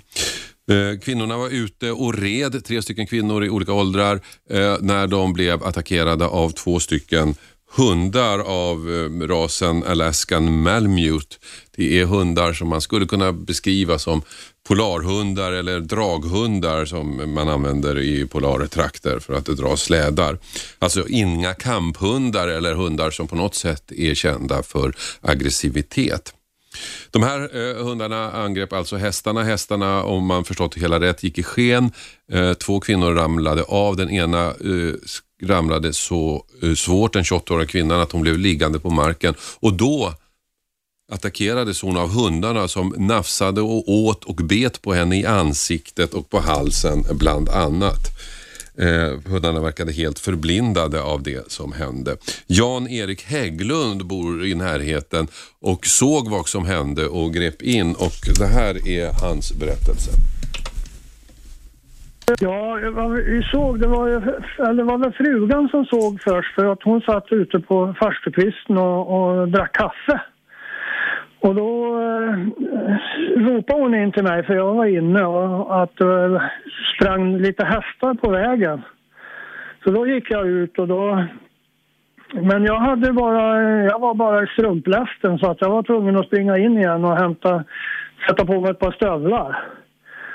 [0.71, 5.33] Eh, kvinnorna var ute och red, tre stycken kvinnor i olika åldrar, eh, när de
[5.33, 7.35] blev attackerade av två stycken
[7.75, 11.35] hundar av eh, rasen Alaskan Malmute.
[11.75, 14.21] Det är hundar som man skulle kunna beskriva som
[14.67, 20.37] polarhundar eller draghundar som man använder i polartrakter för att dra slädar.
[20.79, 26.33] Alltså inga kamphundar eller hundar som på något sätt är kända för aggressivitet.
[27.11, 29.43] De här eh, hundarna angrep alltså hästarna.
[29.43, 31.91] Hästarna, om man förstått det hela rätt, gick i sken.
[32.31, 33.95] Eh, två kvinnor ramlade av.
[33.95, 34.93] Den ena eh,
[35.43, 39.35] ramlade så eh, svårt, den 28-åriga kvinnan, att hon blev liggande på marken.
[39.59, 40.13] Och då
[41.11, 46.29] attackerades hon av hundarna som nafsade och åt och bet på henne i ansiktet och
[46.29, 48.07] på halsen bland annat.
[48.77, 52.17] Eh, hundarna verkade helt förblindade av det som hände.
[52.47, 55.27] Jan-Erik Hägglund bor i närheten
[55.61, 60.11] och såg vad som hände och grep in och det här är hans berättelse.
[62.39, 64.07] Ja, vad vi såg, det var,
[64.69, 69.01] eller var väl frugan som såg först för att hon satt ute på farstukvisten och,
[69.15, 70.21] och drack kaffe.
[71.45, 72.37] Och då eh,
[73.35, 76.41] ropade hon in till mig, för jag var inne, och att det eh,
[76.95, 78.81] sprang lite hästar på vägen.
[79.83, 81.23] Så då gick jag ut och då...
[82.33, 86.27] Men jag hade bara, jag var bara i strumplästen så att jag var tvungen att
[86.27, 87.63] springa in igen och hämta,
[88.27, 89.63] sätta på mig ett par stövlar.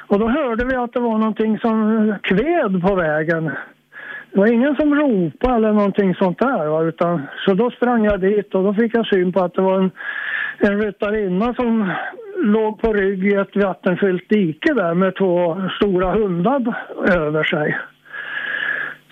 [0.06, 3.50] Och då hörde vi att det var någonting som kved på vägen.
[4.32, 6.66] Det var ingen som ropade eller någonting sånt där.
[6.66, 6.82] Va?
[6.82, 9.78] Utan, så då sprang jag dit och då fick jag syn på att det var
[9.78, 9.90] en,
[10.62, 11.92] en ryttarinna som
[12.36, 17.78] låg på rygg i ett vattenfyllt dike där med två stora hundar över sig.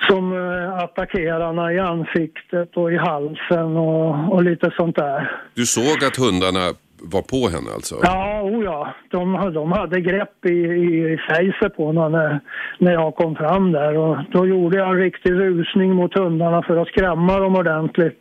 [0.08, 5.40] Som eh, attackerade henne i ansiktet och i halsen och, och lite sånt där.
[5.54, 7.94] Du såg att hundarna var på henne alltså?
[8.02, 8.94] Ja, oh ja.
[9.10, 12.40] De, de hade grepp i, i fejset på henne när,
[12.78, 13.96] när jag kom fram där.
[13.96, 18.18] Och då gjorde jag en riktig rusning mot hundarna för att skrämma dem ordentligt.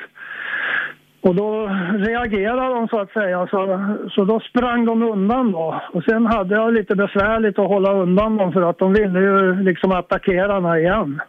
[1.21, 5.81] Och då reagerade de så att säga, så, så då sprang de undan då.
[5.93, 9.63] Och sen hade jag lite besvärligt att hålla undan dem för att de ville ju
[9.63, 11.21] liksom attackera mig igen.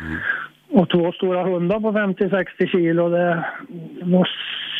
[0.00, 0.18] Mm.
[0.72, 3.44] Och två stora hundar på 50-60 kilo, det,
[4.02, 4.24] då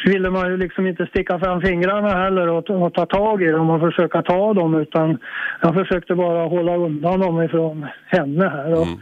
[0.07, 3.71] ville man ju liksom inte sticka fram fingrarna heller och, och ta tag i dem
[3.71, 5.19] och försöka ta dem utan
[5.61, 8.73] jag försökte bara hålla undan dem ifrån henne här.
[8.73, 9.01] Och mm.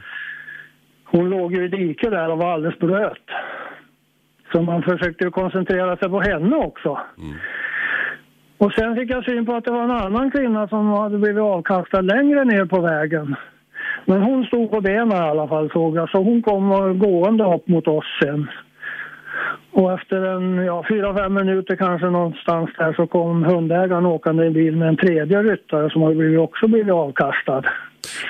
[1.04, 3.26] Hon låg ju i diket där och var alldeles blöt.
[4.52, 6.98] Så man försökte koncentrera sig på henne också.
[7.18, 7.38] Mm.
[8.58, 11.42] Och sen fick jag syn på att det var en annan kvinna som hade blivit
[11.42, 13.36] avkastad längre ner på vägen.
[14.04, 17.68] Men hon stod på benen i alla fall såg jag, så hon kom gående upp
[17.68, 18.48] mot oss sen.
[19.70, 24.50] Och efter en, ja, fyra, fem minuter kanske någonstans där så kom hundägaren åkande i
[24.50, 27.62] bil med en tredje ryttare som har blivit, också blivit avkastad.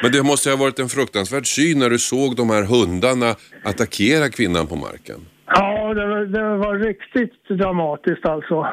[0.03, 3.31] Men det måste ha varit en fruktansvärd syn när du såg de här hundarna
[3.65, 5.21] attackera kvinnan på marken.
[5.55, 8.67] Ja, det, var, det var riktigt dramatiskt alltså.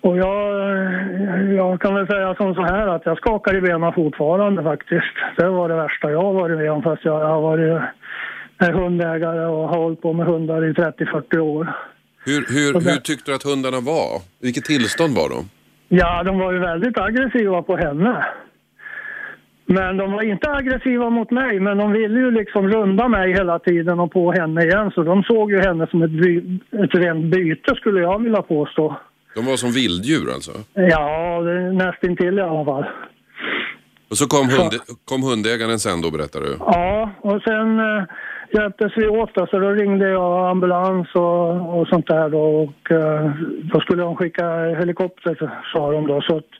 [0.00, 0.54] Och jag,
[1.54, 5.16] jag kan väl säga som så här att jag skakar i benen fortfarande faktiskt.
[5.36, 7.82] Det var det värsta jag har varit med om fast jag har varit
[8.68, 11.76] hundägare och har hållit på med hundar i 30-40 år.
[12.24, 14.22] Hur, hur, hur tyckte du att hundarna var?
[14.40, 15.48] Vilket tillstånd var de?
[15.88, 18.26] Ja, de var ju väldigt aggressiva på henne.
[19.78, 23.58] Men de var inte aggressiva mot mig, men de ville ju liksom runda mig hela
[23.58, 24.90] tiden och på henne igen.
[24.94, 28.96] Så de såg ju henne som ett, by ett rent byte skulle jag vilja påstå.
[29.34, 30.52] De var som vilddjur alltså?
[30.74, 31.40] Ja,
[31.72, 32.84] nästintill i alla fall.
[34.10, 34.72] Och så kom, hund,
[35.04, 36.56] kom hundägaren sen då berättar du?
[36.58, 38.04] Ja, och sen eh,
[38.52, 42.90] hjälptes vi åt då, så då ringde jag ambulans och, och sånt där då och
[42.90, 43.30] eh,
[43.72, 44.46] då skulle de skicka
[44.80, 46.20] helikopter sa de då.
[46.20, 46.50] Så att,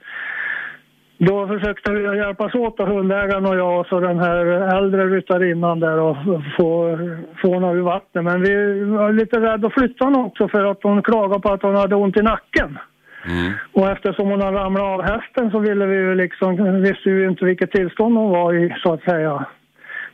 [1.27, 4.47] då försökte vi hjälpas åt, hundägaren och jag och så den här
[4.79, 6.17] äldre ryttarinnan där och
[6.57, 6.99] få,
[7.43, 8.25] få henne ur vattnet.
[8.25, 11.63] Men vi var lite rädda att flytta henne också för att hon klagade på att
[11.63, 12.79] hon hade ont i nacken.
[13.27, 13.53] Mm.
[13.73, 17.45] Och eftersom hon hade ramlat av hästen så ville vi ju liksom, visste vi inte
[17.45, 19.47] vilket tillstånd hon var i så att säga.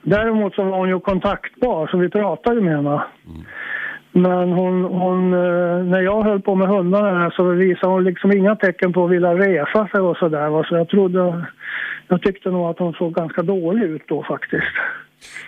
[0.03, 3.03] Däremot så var hon ju kontaktbar så vi pratade med henne.
[3.27, 3.45] Mm.
[4.17, 8.57] Men hon, hon, eh, när jag höll på med hundarna så visade hon liksom inga
[8.57, 10.65] tecken på att vilja resa sig och sådär.
[10.69, 11.47] Så jag trodde,
[12.09, 14.75] jag tyckte nog att hon såg ganska dålig ut då faktiskt.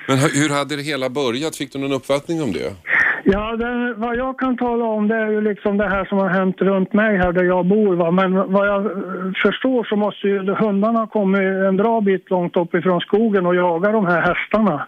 [0.08, 1.56] Men hur hade det hela börjat?
[1.56, 2.72] Fick du någon uppfattning om det?
[3.24, 6.28] Ja, det, vad jag kan tala om det är ju liksom det här som har
[6.28, 7.96] hänt runt mig här där jag bor.
[7.96, 8.10] Va?
[8.10, 8.92] Men vad jag eh,
[9.42, 13.92] förstår så måste ju hundarna kommit en bra bit långt upp ifrån skogen och jaga
[13.92, 14.86] de här hästarna.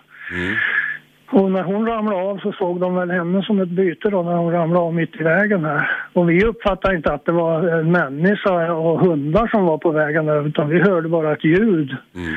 [1.33, 4.37] Och när hon ramlade av så såg de väl henne som ett byte då när
[4.37, 5.91] hon ramlade av mitt i vägen här.
[6.13, 10.27] Och vi uppfattade inte att det var en människa och hundar som var på vägen
[10.27, 11.97] där utan vi hörde bara ett ljud.
[12.15, 12.35] Mm.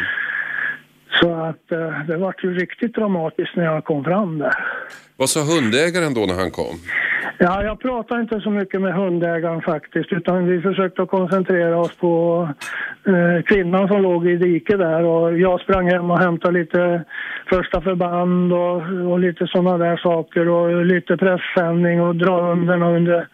[1.22, 4.54] Så att eh, det var ju riktigt dramatiskt när jag kom fram där.
[5.18, 6.76] Vad sa hundägaren då när han kom?
[7.38, 12.48] Ja, jag pratade inte så mycket med hundägaren faktiskt utan vi försökte koncentrera oss på
[13.08, 17.04] eh, kvinnan som låg i diket där och jag sprang hem och hämtade lite
[17.50, 23.28] första förband och, och lite sådana där saker och lite pressändning och dra hundarna under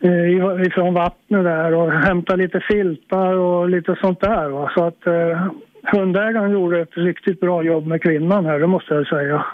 [0.00, 4.48] eh, ifrån vattnet där och hämta lite filtar och lite sånt där.
[4.48, 4.70] Va?
[4.74, 5.46] Så att eh,
[5.82, 9.46] hundägaren gjorde ett riktigt bra jobb med kvinnan här, det måste jag säga.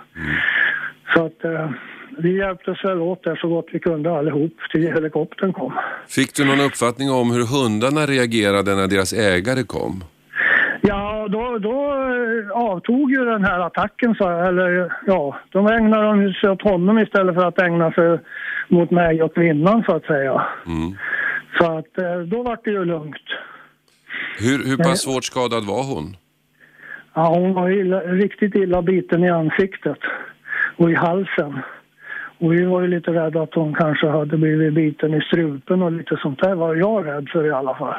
[1.14, 1.70] Så att eh,
[2.18, 5.72] vi hjälptes väl åt där så gott vi kunde allihop till helikoptern kom.
[6.08, 10.04] Fick du någon uppfattning om hur hundarna reagerade när deras ägare kom?
[10.80, 16.32] Ja, då, då eh, avtog ju den här attacken, så, eller ja, de ägnade de
[16.34, 18.18] sig åt honom istället för att ägna sig
[18.68, 20.46] mot mig och kvinnan så att säga.
[20.66, 20.96] Mm.
[21.58, 23.28] Så att eh, då var det ju lugnt.
[24.38, 26.16] Hur, hur pass svårt skadad var hon?
[27.14, 29.98] Ja, hon var illa, riktigt illa biten i ansiktet
[30.76, 31.58] och i halsen.
[32.38, 35.92] Och vi var ju lite rädda att hon kanske hade blivit biten i strupen och
[35.92, 37.94] lite sånt där var jag rädd för i alla fall.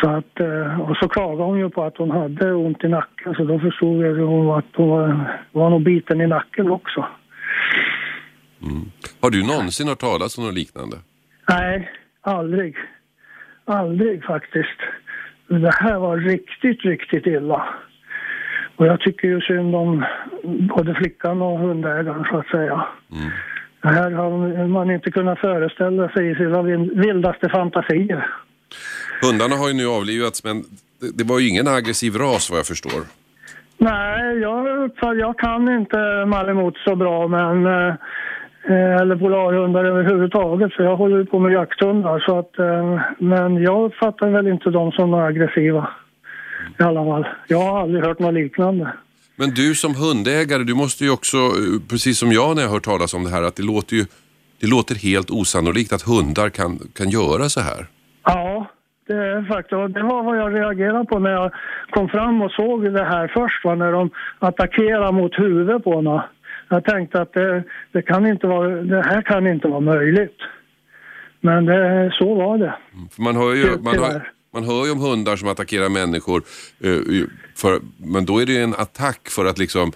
[0.00, 3.34] Så att, eh, och så klagade hon ju på att hon hade ont i nacken
[3.34, 7.06] så då förstod jag att hon, var, var nog biten i nacken också.
[9.20, 10.96] Har du någonsin hört talas om något liknande?
[11.48, 12.76] Nej, aldrig.
[13.70, 14.80] Aldrig faktiskt.
[15.48, 17.68] Det här var riktigt, riktigt illa.
[18.76, 20.04] Och jag tycker ju synd om
[20.44, 22.86] både flickan och hundägaren så att säga.
[23.82, 26.62] Det här har man inte kunnat föreställa sig i sina
[27.02, 28.26] vildaste fantasier.
[29.22, 30.64] Hundarna har ju nu avlivats men
[31.14, 33.02] det, var ju ingen aggressiv ras vad jag förstår.
[33.78, 37.94] Nej, jag, jag kan inte malemot så bra men eh,
[38.68, 44.30] eller polarhundar överhuvudtaget för jag håller på med jakthundar så att eh, men jag uppfattar
[44.30, 45.90] väl inte dem som aggressiva
[46.78, 47.26] i alla fall.
[47.48, 48.92] Jag har aldrig hört något liknande.
[49.36, 52.84] Men du som hundägare, du måste ju också, eh, precis som jag när jag hört
[52.84, 54.04] talas om det här, att det låter ju
[54.60, 57.86] det låter helt osannolikt att hundar kan, kan göra så här.
[58.24, 58.66] Ja,
[59.06, 59.94] det är faktiskt.
[59.94, 61.52] Det var vad jag reagerade på när jag
[61.90, 66.22] kom fram och såg det här först, va, när de attackerade mot huvudet på henne.
[66.72, 70.38] Jag tänkte att det, det, kan inte vara, det här kan inte vara möjligt.
[71.40, 72.76] Men det, så var det.
[73.10, 76.42] För man, hör ju, man, hör, man hör ju om hundar som attackerar människor,
[76.84, 79.92] eh, för, men då är det ju en attack för att liksom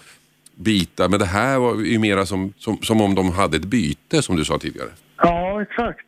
[0.55, 1.09] bita.
[1.09, 4.37] Men det här var ju mera som, som, som om de hade ett byte som
[4.37, 4.91] du sa tidigare.
[5.17, 6.07] Ja, exakt.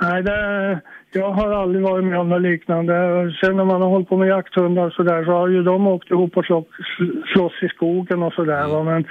[0.00, 0.80] Nej, det,
[1.12, 2.92] jag har aldrig varit med om något liknande.
[3.40, 6.10] Sen när man har hållit på med jakthundar så där så har ju de åkt
[6.10, 6.64] ihop och slå,
[7.34, 8.66] slåss i skogen och sådär.
[8.68, 8.82] va.
[8.82, 9.04] Men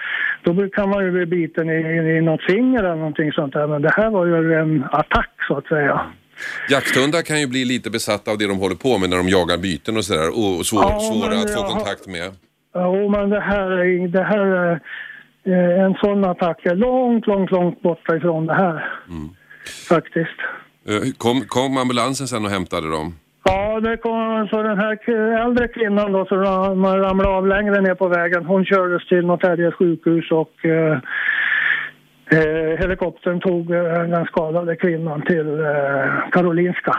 [0.44, 3.68] då kan man ju bli biten i, i, i något finger eller någonting sånt där.
[3.68, 6.02] Men det här var ju en attack så att säga.
[6.70, 9.58] Jakthundar kan ju bli lite besatta av det de håller på med när de jagar
[9.58, 12.30] byten och sådär och svår, Ja, svåra men att få kontakt med.
[12.76, 14.72] Jo, men det här, är- det här är
[15.46, 18.90] eh, en sån attack är långt, långt, långt borta ifrån det här.
[19.90, 20.40] Faktiskt.
[20.88, 23.16] Eh, Kom, kom ambulansen sen och hämtade dem?
[23.44, 25.10] Ja, det kom, så den här
[25.46, 30.32] äldre kvinnan då som ramlade av längre ner på vägen, hon kördes till Norrtälje sjukhus
[30.32, 30.98] och eh,
[32.32, 35.48] eh, helikoptern tog eh, den skadade kvinnan till
[36.32, 36.92] Karolinska.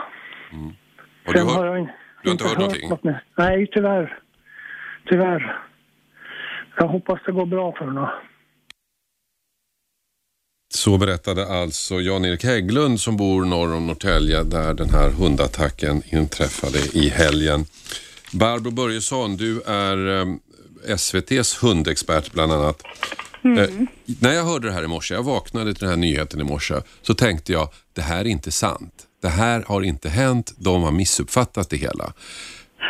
[1.27, 1.89] Har du, Sen har hört, jag
[2.23, 2.89] du har inte hört någonting?
[2.91, 3.05] något.
[3.39, 4.19] Nej, tyvärr.
[5.11, 5.57] Tyvärr.
[6.77, 8.09] Jag hoppas det går bra för henne.
[10.75, 16.79] Så berättade alltså Jan-Erik Hägglund som bor norr om Norrtälje där den här hundattacken inträffade
[16.93, 17.67] i helgen.
[18.33, 20.27] Barbro Börjesson, du är eh,
[20.95, 22.83] SVTs hundexpert bland annat.
[23.45, 23.71] Eh,
[24.21, 26.75] när jag hörde det här i morse, jag vaknade till den här nyheten i morse,
[27.03, 28.95] så tänkte jag det här är inte sant.
[29.23, 32.13] Det här har inte hänt, de har missuppfattat det hela.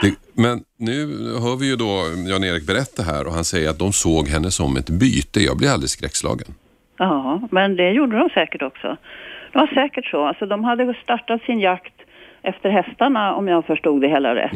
[0.03, 1.07] Det, men nu
[1.41, 4.77] hör vi ju då Jan-Erik berätta här och han säger att de såg henne som
[4.77, 5.41] ett byte.
[5.41, 6.55] Jag blir alldeles skräckslagen.
[6.99, 8.97] Ja, men det gjorde de säkert också.
[9.53, 10.25] Det var säkert så.
[10.25, 11.95] Alltså, de hade startat sin jakt
[12.43, 14.53] efter hästarna om jag förstod det hela rätt.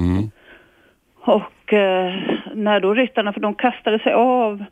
[1.25, 2.15] Och eh,
[2.55, 4.65] när då ryttarna, för de kastade sig av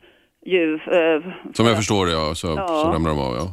[0.45, 0.73] ju.
[0.75, 1.21] Eh,
[1.53, 2.67] Som jag förstår det, ja, så, Ja.
[2.67, 3.35] så ramlar de av.
[3.35, 3.47] Ja.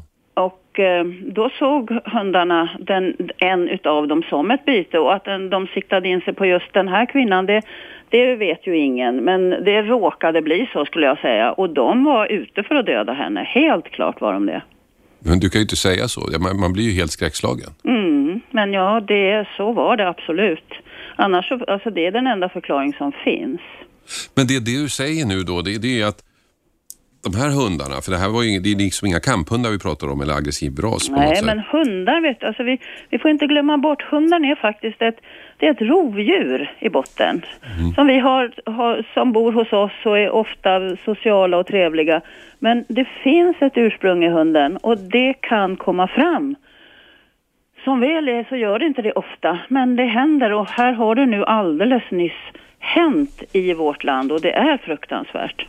[0.44, 5.24] och Och eh, då såg hundarna den, en utav dem som ett byte och att
[5.24, 7.62] den, de siktade in sig på just den här kvinnan det,
[8.10, 9.24] det vet ju ingen.
[9.24, 13.12] Men det råkade bli så skulle jag säga och de var ute för att döda
[13.12, 13.42] henne.
[13.42, 14.62] Helt klart var de det.
[15.18, 16.20] Men du kan ju inte säga så.
[16.40, 17.70] Man, man blir ju helt skräckslagen.
[17.84, 20.72] Mm, men ja, det, så var det absolut.
[21.16, 23.60] Annars så, alltså det är den enda förklaring som finns.
[24.34, 26.24] Men det, det du säger nu då, det, det är att
[27.24, 30.06] de här hundarna, för det här var ju, det är liksom inga kamphundar vi pratar
[30.12, 31.46] om eller aggressiv ras på något Nej, sätt.
[31.46, 32.80] men hundar vet du, alltså vi,
[33.10, 35.18] vi får inte glömma bort, hunden är faktiskt ett,
[35.58, 37.42] det är ett rovdjur i botten.
[37.78, 37.94] Mm.
[37.94, 42.20] Som vi har, har, som bor hos oss och är ofta sociala och trevliga.
[42.58, 46.56] Men det finns ett ursprung i hunden och det kan komma fram.
[47.84, 51.14] Som väl är så gör det inte det ofta, men det händer och här har
[51.14, 52.32] det nu alldeles nyss
[52.78, 55.66] hänt i vårt land och det är fruktansvärt.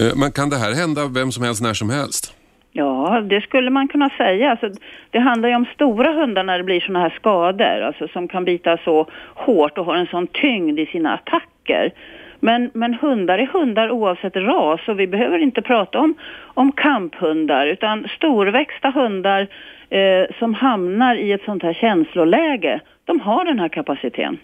[0.00, 2.35] Eh, Men kan det här hända vem som helst när som helst?
[2.76, 4.50] Ja, det skulle man kunna säga.
[4.50, 4.70] Alltså,
[5.10, 8.44] det handlar ju om stora hundar när det blir sådana här skador, alltså som kan
[8.44, 11.92] bita så hårt och har en sån tyngd i sina attacker.
[12.40, 16.14] Men, men hundar är hundar oavsett ras och vi behöver inte prata om,
[16.54, 19.48] om kamphundar utan storväxta hundar
[19.90, 24.38] eh, som hamnar i ett sånt här känsloläge, de har den här kapaciteten.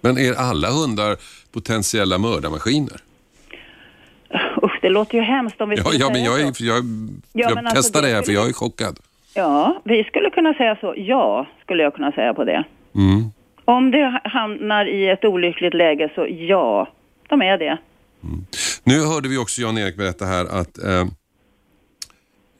[0.00, 1.16] Men är alla hundar
[1.52, 3.00] potentiella mördarmaskiner?
[4.82, 6.84] Det låter ju hemskt om vi Ja, ja men jag, är, jag,
[7.32, 8.98] Ja, jag alltså, testar det det här för jag är chockad.
[9.34, 10.94] Ja, vi skulle kunna säga så.
[10.96, 12.64] Ja, skulle jag kunna säga på det.
[12.94, 13.24] Mm.
[13.64, 16.88] Om det hamnar i ett olyckligt läge så ja,
[17.28, 17.78] de är det.
[18.84, 21.00] Nu hörde vi också Jan-Erik berätta här att eh,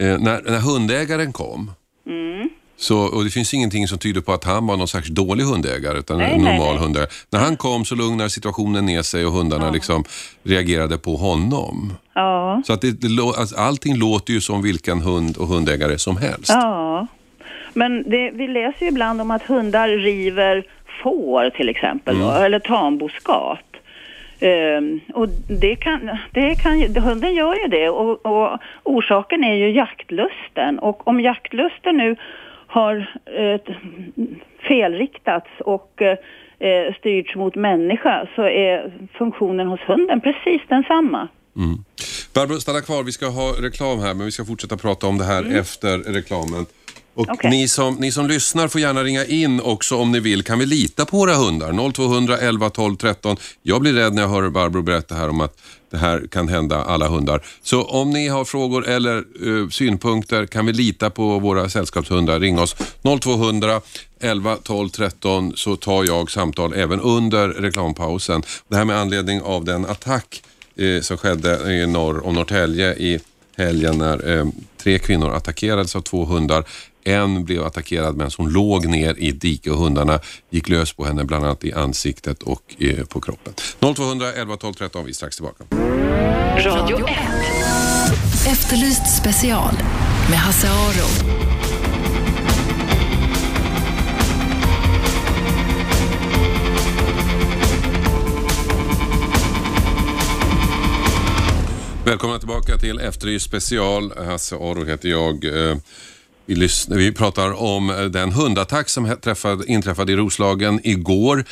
[0.01, 1.71] eh, när, när hundägaren kom
[2.07, 2.49] Mm.
[2.83, 5.99] Så, och det finns ingenting som tyder på att han var någon särskilt dålig hundägare
[5.99, 6.83] utan Nej, en normal nej.
[6.85, 7.09] hundägare.
[7.31, 10.05] När han kom så lugnade situationen ner sig och hundarna liksom
[10.43, 11.93] reagerade på honom.
[12.15, 12.95] Ja, Så att det,
[13.39, 16.49] alltså, allting låter ju som vilken hund och hundägare som helst.
[16.55, 17.07] ja.
[17.75, 20.65] Men det, vi läser ju ibland om att hundar river
[21.03, 23.59] får till exempel, då, eller tamboskap.
[24.41, 25.29] Ehm, och
[25.61, 30.79] det kan, det kan, ju- hunden gör ju det och, och orsaken är ju jaktlusten.
[30.79, 32.17] Och om jaktlusten nu
[32.73, 32.97] har
[33.27, 33.75] eh,
[34.69, 41.29] felriktats och eh, styrts mot människa så är funktionen hos hunden precis densamma.
[42.35, 43.03] Barbro, stanna kvar.
[43.03, 46.67] Vi ska ha reklam här, men vi ska fortsätta prata om det här efter reklamen.
[47.15, 47.51] Och Okej.
[47.51, 50.43] ni, som, ni som lyssnar får gärna ringa in också om ni vill.
[50.43, 51.93] Kan vi lita på våra hundar?
[51.93, 53.37] 0200 11 12 13.
[53.63, 55.61] Jag blir rädd när jag hör Barbro berätta här om att
[55.91, 57.43] det här kan hända alla hundar.
[57.63, 62.41] Så om ni har frågor eller eh, synpunkter, kan vi lita på våra sällskapshundar?
[62.41, 62.77] Ring oss
[63.21, 63.81] 0200
[64.21, 68.43] 11 12 13 så tar jag samtal även under reklampausen.
[68.69, 70.43] Det här med anledning av den attack
[70.77, 73.21] eh, som skedde i norr om Norrtälje i
[73.57, 74.47] helgen när eh,
[74.83, 76.65] tre kvinnor attackerades av två hundar.
[77.05, 81.05] En blev attackerad medan hon låg ner i ett dike och hundarna gick lös på
[81.05, 83.55] henne bland annat i ansiktet och eh, på kroppen.
[83.95, 85.65] 0200 11 12 13, vi är strax tillbaka.
[86.59, 87.17] Radio 1.
[88.47, 89.75] Efterlyst special
[90.31, 91.43] med Hasse Aro.
[102.05, 104.13] Välkomna tillbaka till Efterlyst special.
[104.27, 105.45] Hasse Aro heter jag.
[106.47, 111.45] Vi, vi pratar om eh, den hundattack som träffade, inträffade i Roslagen igår.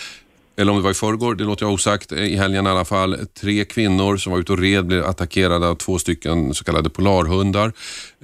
[0.57, 2.13] Eller om det var i förrgår, det låter jag osagt.
[2.13, 3.27] Eh, I helgen i alla fall.
[3.41, 7.73] Tre kvinnor som var ute och red blev attackerade av två stycken så kallade polarhundar.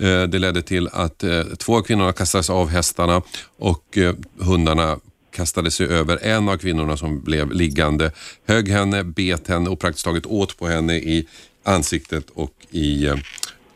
[0.01, 1.25] Eh, det ledde till att
[1.59, 3.23] två av kvinnorna kastades av hästarna
[3.59, 3.99] och
[4.39, 4.99] hundarna
[5.37, 8.11] kastade sig över en av kvinnorna som blev liggande,
[8.47, 11.27] högg henne, bet henne och praktiskt taget åt på henne i
[11.67, 13.17] ansiktet och i, eh,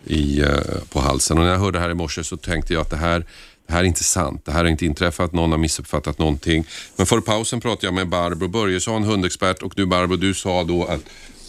[0.05, 0.49] i, eh,
[0.93, 1.39] på halsen.
[1.39, 3.25] Och när jag hörde det här i morse så tänkte jag att det här,
[3.67, 4.45] det här är inte sant.
[4.45, 6.65] Det här har inte inträffat, någon har missuppfattat någonting.
[6.97, 10.85] Men före pausen pratade jag med Barbro Börjesson, hundexpert och du Barbro, du sa då
[10.85, 11.05] att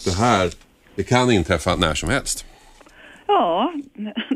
[0.05, 0.49] det här,
[0.95, 2.45] det kan inträffa när som helst.
[3.27, 3.73] Ja,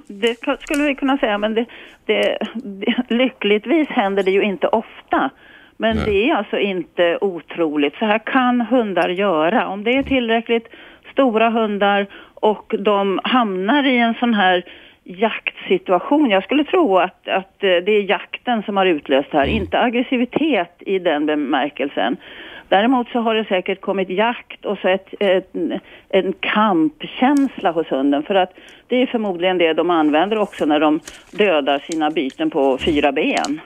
[0.07, 1.65] det skulle vi kunna säga, men det,
[2.05, 5.29] det, det, lyckligtvis händer det ju inte ofta.
[5.77, 6.05] Men Nej.
[6.05, 7.93] det är alltså inte otroligt.
[7.99, 9.67] Så här kan hundar göra.
[9.67, 10.67] Om det är tillräckligt
[11.11, 12.07] stora hundar
[12.51, 14.65] och de hamnar i en sån här
[15.03, 16.29] jaktsituation.
[16.29, 19.79] Jag skulle tro att, att eh, det är jakten som har utlöst det här, inte
[19.79, 22.17] aggressivitet i den bemärkelsen.
[22.69, 25.49] Däremot så har det säkert kommit jakt och så ett, ett,
[26.09, 28.53] en kampkänsla hos hunden för att
[28.87, 30.99] det är förmodligen det de använder också när de
[31.31, 33.61] dödar sina byten på fyra ben.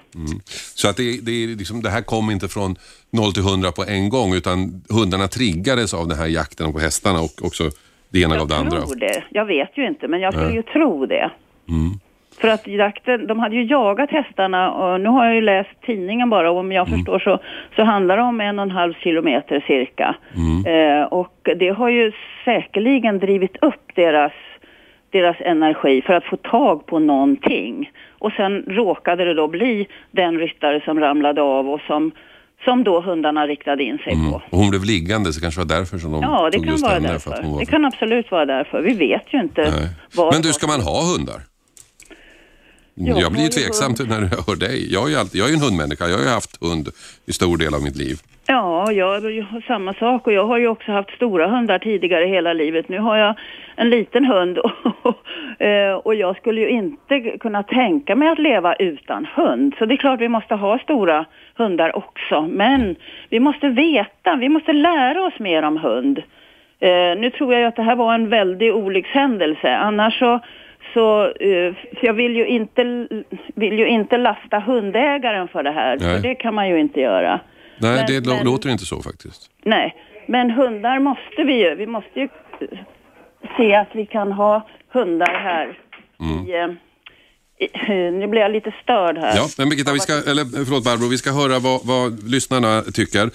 [0.75, 2.75] Så att det, det, är liksom, det här kom inte från
[3.11, 7.19] 0 till 100 på en gång utan hundarna triggades av den här jakten på hästarna
[7.19, 7.63] och också
[8.11, 8.77] det ena gav det andra.
[8.81, 9.23] tror det.
[9.29, 11.29] Jag vet ju inte men jag skulle ju tro det.
[12.41, 16.29] För att jakten, de hade ju jagat hästarna och nu har jag ju läst tidningen
[16.29, 16.97] bara och om jag Mm.
[16.99, 17.39] förstår så,
[17.75, 20.15] så handlar det om en och en halv kilometer cirka.
[20.65, 22.11] Eh, och det har ju
[22.45, 24.31] säkerligen drivit upp deras,
[25.09, 27.91] deras energi för att få tag på någonting.
[28.19, 32.11] Och sen råkade det då bli den ryttare som ramlade av och som,
[32.65, 34.41] som då hundarna riktade in sig på.
[34.49, 36.71] Och hon blev liggande så kanske det var därför som de Ja, det tog kan
[36.73, 37.31] just vara henne, därför.
[37.31, 38.81] För att hon var Det kan absolut vara därför.
[38.81, 39.89] Vi vet ju inte.
[40.31, 41.41] Men du, ska man ha hundar?
[43.07, 44.93] Jag jag blir ju tveksam när jag hör dig.
[44.93, 46.07] Jag är ju alltid, jag är en hundmänniska.
[46.07, 46.87] Jag har ju haft hund
[47.25, 48.15] i stor del av mitt liv.
[48.47, 52.53] Ja, jag jag samma sak och jag har ju också haft stora hundar tidigare hela
[52.53, 52.89] livet.
[52.89, 53.35] Nu har jag
[53.75, 54.57] en liten hund
[55.01, 59.75] och, eh, och jag skulle ju inte kunna tänka mig att leva utan hund.
[59.79, 61.25] Så det är klart vi måste ha stora
[61.55, 62.41] hundar också.
[62.41, 62.95] Men
[63.29, 66.17] vi måste veta, vi måste lära oss mer om hund.
[66.79, 69.75] Eh, nu tror jag att det här var en väldig olyckshändelse.
[69.75, 70.39] Annars så,
[70.93, 73.07] så eh, för jag vill ju, inte,
[73.55, 75.97] vill ju inte lasta hundägaren för det här.
[75.99, 76.15] Nej.
[76.15, 77.39] För det kan man ju inte göra.
[77.81, 79.51] Nej, Men- det men- låter inte så faktiskt.
[79.63, 79.95] Nej,
[80.27, 81.75] men hundar måste vi ju.
[81.75, 82.29] Vi måste ju
[82.61, 82.79] eh,
[83.57, 85.77] se att vi kan ha hundar här
[86.47, 86.69] i, eh,
[87.87, 88.11] i...
[88.11, 89.35] Nu blir jag lite störd här.
[89.35, 93.29] Ja, men Birgitta, vi ska, eller förlåt Barbro, vi ska höra vad, vad lyssnarna tycker.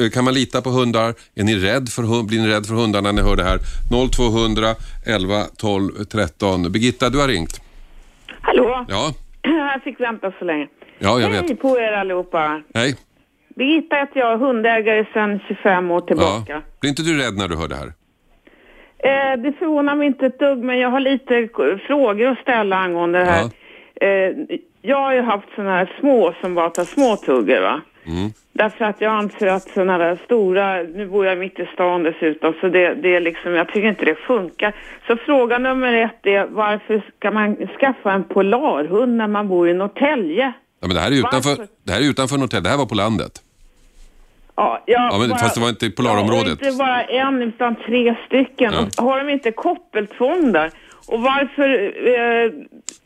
[0.00, 1.14] Eh, Kan man lita på hundar?
[1.34, 3.58] Är ni rädd för, hund- blir ni rädd för hundar när ni hör det här?
[4.10, 4.74] 0200
[5.06, 6.72] 11 12 13.
[6.72, 7.60] Birgitta, du har ringt.
[8.40, 8.84] Hallå?
[8.88, 10.66] Ja, Jag fick vänta så länge.
[10.98, 11.60] ja jag Hej vet.
[11.60, 12.62] på er allihopa.
[12.74, 12.96] Hej.
[13.56, 16.52] Birgitta heter jag, hundägare sedan 25 år tillbaka.
[16.52, 16.60] Ja.
[16.80, 17.92] Blir inte du rädd när du hör det här?
[18.98, 21.48] Eh, det förvånar mig inte ett dugg, men jag har lite
[21.86, 23.44] frågor att ställa angående det här.
[24.00, 24.32] Eh,
[24.82, 27.80] jag har ju haft sådana här små som bara tar små tuggor, va?
[28.06, 28.30] Mm.
[28.52, 32.54] Därför att jag anser att sådana där stora, nu bor jag mitt i stan dessutom,
[32.60, 34.74] så det, det är liksom, jag tycker inte det funkar.
[35.06, 39.74] Så fråga nummer ett är, varför ska man skaffa en polarhund när man bor i
[39.74, 40.52] Norrtälje?
[40.80, 41.66] Ja, men det här är utanför, Varför?
[41.84, 43.32] det här är utanför Norrtälje, det här var på landet.
[44.56, 46.60] Ja, Ja, men bara- fast det var inte i Ja, polarområdet.
[46.60, 48.72] och inte bara en utan tre stycken.
[48.96, 49.04] Ja.
[49.04, 50.70] Har de inte koppeltvång där?
[51.08, 51.68] Och varför
[52.08, 52.52] eh,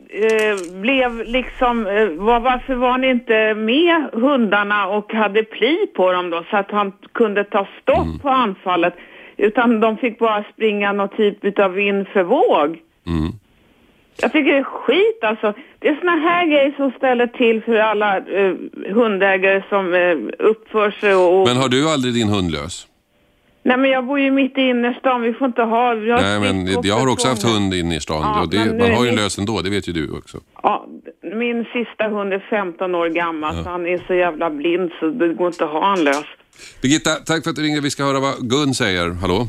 [0.09, 6.11] eh, blev liksom, eh, var, varför var ni inte med hundarna och hade pli på
[6.11, 8.19] dem då så att han kunde ta stopp Mm.
[8.19, 8.93] på anfallet?
[9.37, 12.77] Utan de fick bara springa någon typ av vind för våg.
[13.07, 13.31] Mm.
[14.21, 15.53] Jag tycker det är skit alltså.
[15.79, 18.53] Det är såna här grejer som ställer till för alla eh,
[18.93, 21.47] hundägare som eh, uppför sig och...
[21.47, 22.87] Men har du aldrig din hund lös?
[23.63, 25.93] Nej men jag bor ju mitt i innerstan, vi får inte ha...
[25.93, 28.77] Vi har Nej, men jag har också haft hund inne i stan Ja, och det,
[28.79, 30.37] man har ju en lös ändå, det vet ju du också.
[30.63, 30.85] Ja,
[31.21, 35.33] min sista hund är 15 år gammal så han är så jävla blind så det
[35.33, 36.25] går inte att ha han lös.
[36.81, 37.81] Birgitta, tack för att du ringde.
[37.81, 39.09] Vi ska höra vad Gun säger.
[39.21, 39.47] Hallå?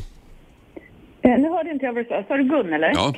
[1.21, 2.23] Eh, nu hörde inte jag vad du sa.
[2.27, 2.91] Sa du Gun eller?
[2.93, 3.13] Ja,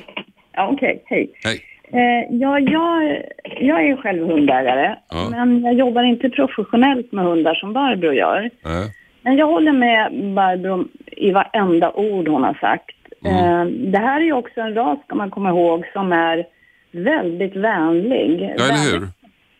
[0.56, 1.02] Ja, okej.
[1.06, 1.30] Hej.
[1.44, 1.60] hej.
[1.92, 3.22] Eh, ja, jag,
[3.60, 5.28] jag är själv hundägare, Ja.
[5.30, 8.50] men jag jobbar inte professionellt med hundar som Barbro gör.
[8.64, 8.90] Nej.
[9.24, 12.96] Men jag håller med Barbro i varenda ord hon har sagt.
[13.24, 16.46] Eh, det här är ju också en ras, ska man komma ihåg, som är
[16.92, 18.52] väldigt vänlig.
[18.56, 19.08] Ja, eller hur?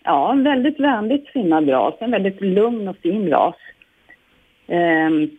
[0.05, 1.95] Ja, en väldigt vänligt sinnad ras.
[1.99, 3.55] En väldigt lugn och fin ras.
[4.69, 5.31] Ehm,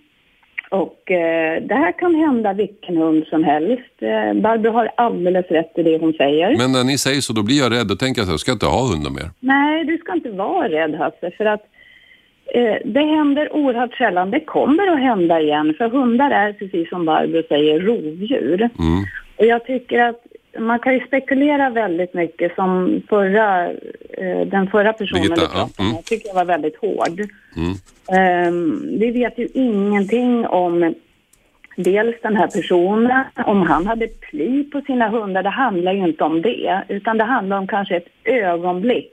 [0.70, 3.96] och eh, det här kan hända vilken hund som helst.
[4.00, 6.58] Eh, Barbro har alldeles rätt i det hon säger.
[6.58, 8.66] Men när ni säger så, då blir jag rädd och tänker att jag ska inte
[8.66, 9.30] ha hundar mer.
[9.40, 11.66] Nej, du ska inte vara rädd Hasse, för att
[12.86, 14.32] det händer oerhört sällan.
[14.32, 18.62] Det kommer att hända igen, för hundar är precis som Barbro säger rovdjur.
[18.62, 19.04] Mm.
[19.38, 20.26] Och jag tycker att
[20.60, 23.72] man kan ju spekulera väldigt mycket som förra,
[24.18, 25.86] eh, den förra personen Birgitta, ja, pratade med.
[25.86, 25.96] mm.
[25.96, 27.20] Jag tycker jag var väldigt hård.
[27.56, 27.74] Mm.
[28.12, 30.94] Ehm, vi vet ju ingenting om
[31.76, 35.44] dels den här personen, om han hade pli på sina hundar.
[35.44, 39.12] Det handlar ju inte om det, utan det handlar om kanske ett ögonblick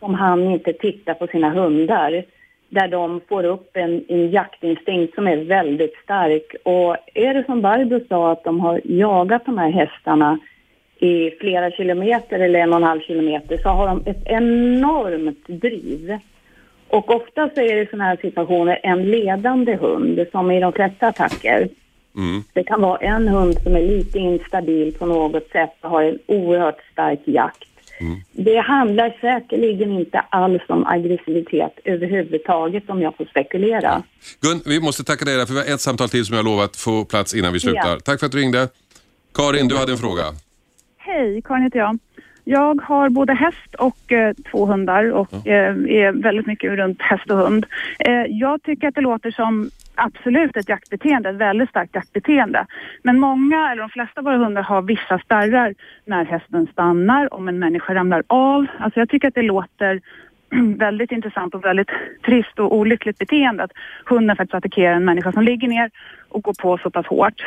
[0.00, 2.24] som han inte tittar på sina hundar.
[2.68, 6.54] Där de får upp en, en jaktinstinkt som är väldigt stark.
[6.62, 10.38] Och är det som Barbro sa att de har jagat de här hästarna
[10.98, 16.18] i flera kilometer eller en och en halv kilometer så har de ett enormt driv.
[16.88, 20.72] Och ofta så är det i sådana här situationer en ledande hund som i de
[20.72, 21.68] flesta attacker.
[22.16, 22.42] Mm.
[22.52, 26.18] Det kan vara en hund som är lite instabil på något sätt och har en
[26.26, 27.69] oerhört stark jakt.
[28.32, 34.02] Det handlar säkerligen inte alls om aggressivitet överhuvudtaget om jag får spekulera.
[34.40, 36.76] Gun, vi måste tacka dig för vi har ett samtal till som jag har lovat
[36.76, 37.94] få plats innan vi slutar.
[37.94, 38.00] Ja.
[38.04, 38.68] Tack för att du ringde.
[39.34, 40.22] Karin, du hade en fråga.
[40.98, 41.98] Hej, Karin heter jag.
[42.50, 47.30] Jag har både häst och eh, två hundar och eh, är väldigt mycket runt häst
[47.30, 47.66] och hund.
[47.98, 52.66] Eh, jag tycker att det låter som absolut ett jaktbeteende, ett väldigt starkt jaktbeteende.
[53.02, 55.74] Men många, eller de flesta av våra hundar har vissa spärrar
[56.04, 58.66] när hästen stannar, om en människa ramlar av.
[58.78, 60.00] Alltså jag tycker att det låter
[60.78, 61.90] väldigt intressant och väldigt
[62.26, 63.72] trist och olyckligt beteende att
[64.04, 65.90] hunden faktiskt attackerar en människa som ligger ner
[66.28, 67.44] och går på så pass hårt.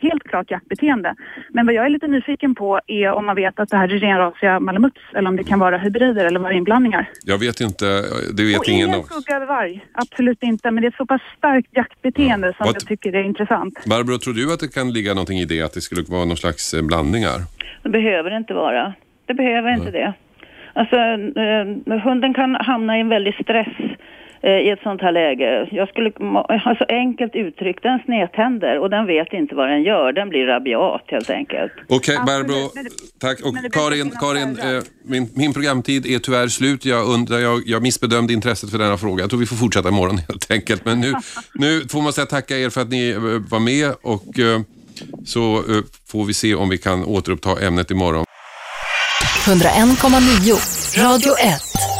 [0.00, 1.14] Helt klart jaktbeteende.
[1.48, 3.98] Men vad jag är lite nyfiken på är om man vet att det här är
[3.98, 7.08] renrasiga malamuts eller om det kan vara hybrider eller varginblandningar.
[7.24, 7.84] Jag vet inte,
[8.34, 10.70] det vet och ingen ingen av skugga över varg, absolut inte.
[10.70, 13.84] Men det är ett så pass starkt jaktbeteende som Vad- jag tycker är intressant.
[13.86, 16.36] Barbro, tror du att det kan ligga någonting i det, att det skulle vara någon
[16.36, 17.38] slags eh, blandningar?
[17.82, 18.94] Det behöver inte vara.
[19.26, 20.12] Det behöver inte det.
[20.72, 23.76] Alltså, eh, hunden kan hamna i en väldig stress
[24.42, 25.68] i ett sånt här läge.
[25.70, 26.12] Jag skulle,
[26.64, 30.12] alltså enkelt uttryckt, den snedtänder och den vet inte vad den gör.
[30.12, 31.72] Den blir rabiat helt enkelt.
[31.88, 32.70] Okej, Barbro.
[33.20, 33.40] Tack.
[33.46, 36.84] Och Karin, Karin eh, min, min programtid är tyvärr slut.
[36.84, 39.22] Jag undrar, jag, jag missbedömde intresset för denna fråga.
[39.22, 40.84] Jag tror vi får fortsätta imorgon helt enkelt.
[40.84, 41.12] Men nu,
[41.54, 43.18] nu får man säga tacka er för att ni eh,
[43.50, 44.60] var med och eh,
[45.24, 48.24] så eh, får vi se om vi kan återuppta ämnet imorgon.
[49.46, 51.99] 101,9 Radio 1.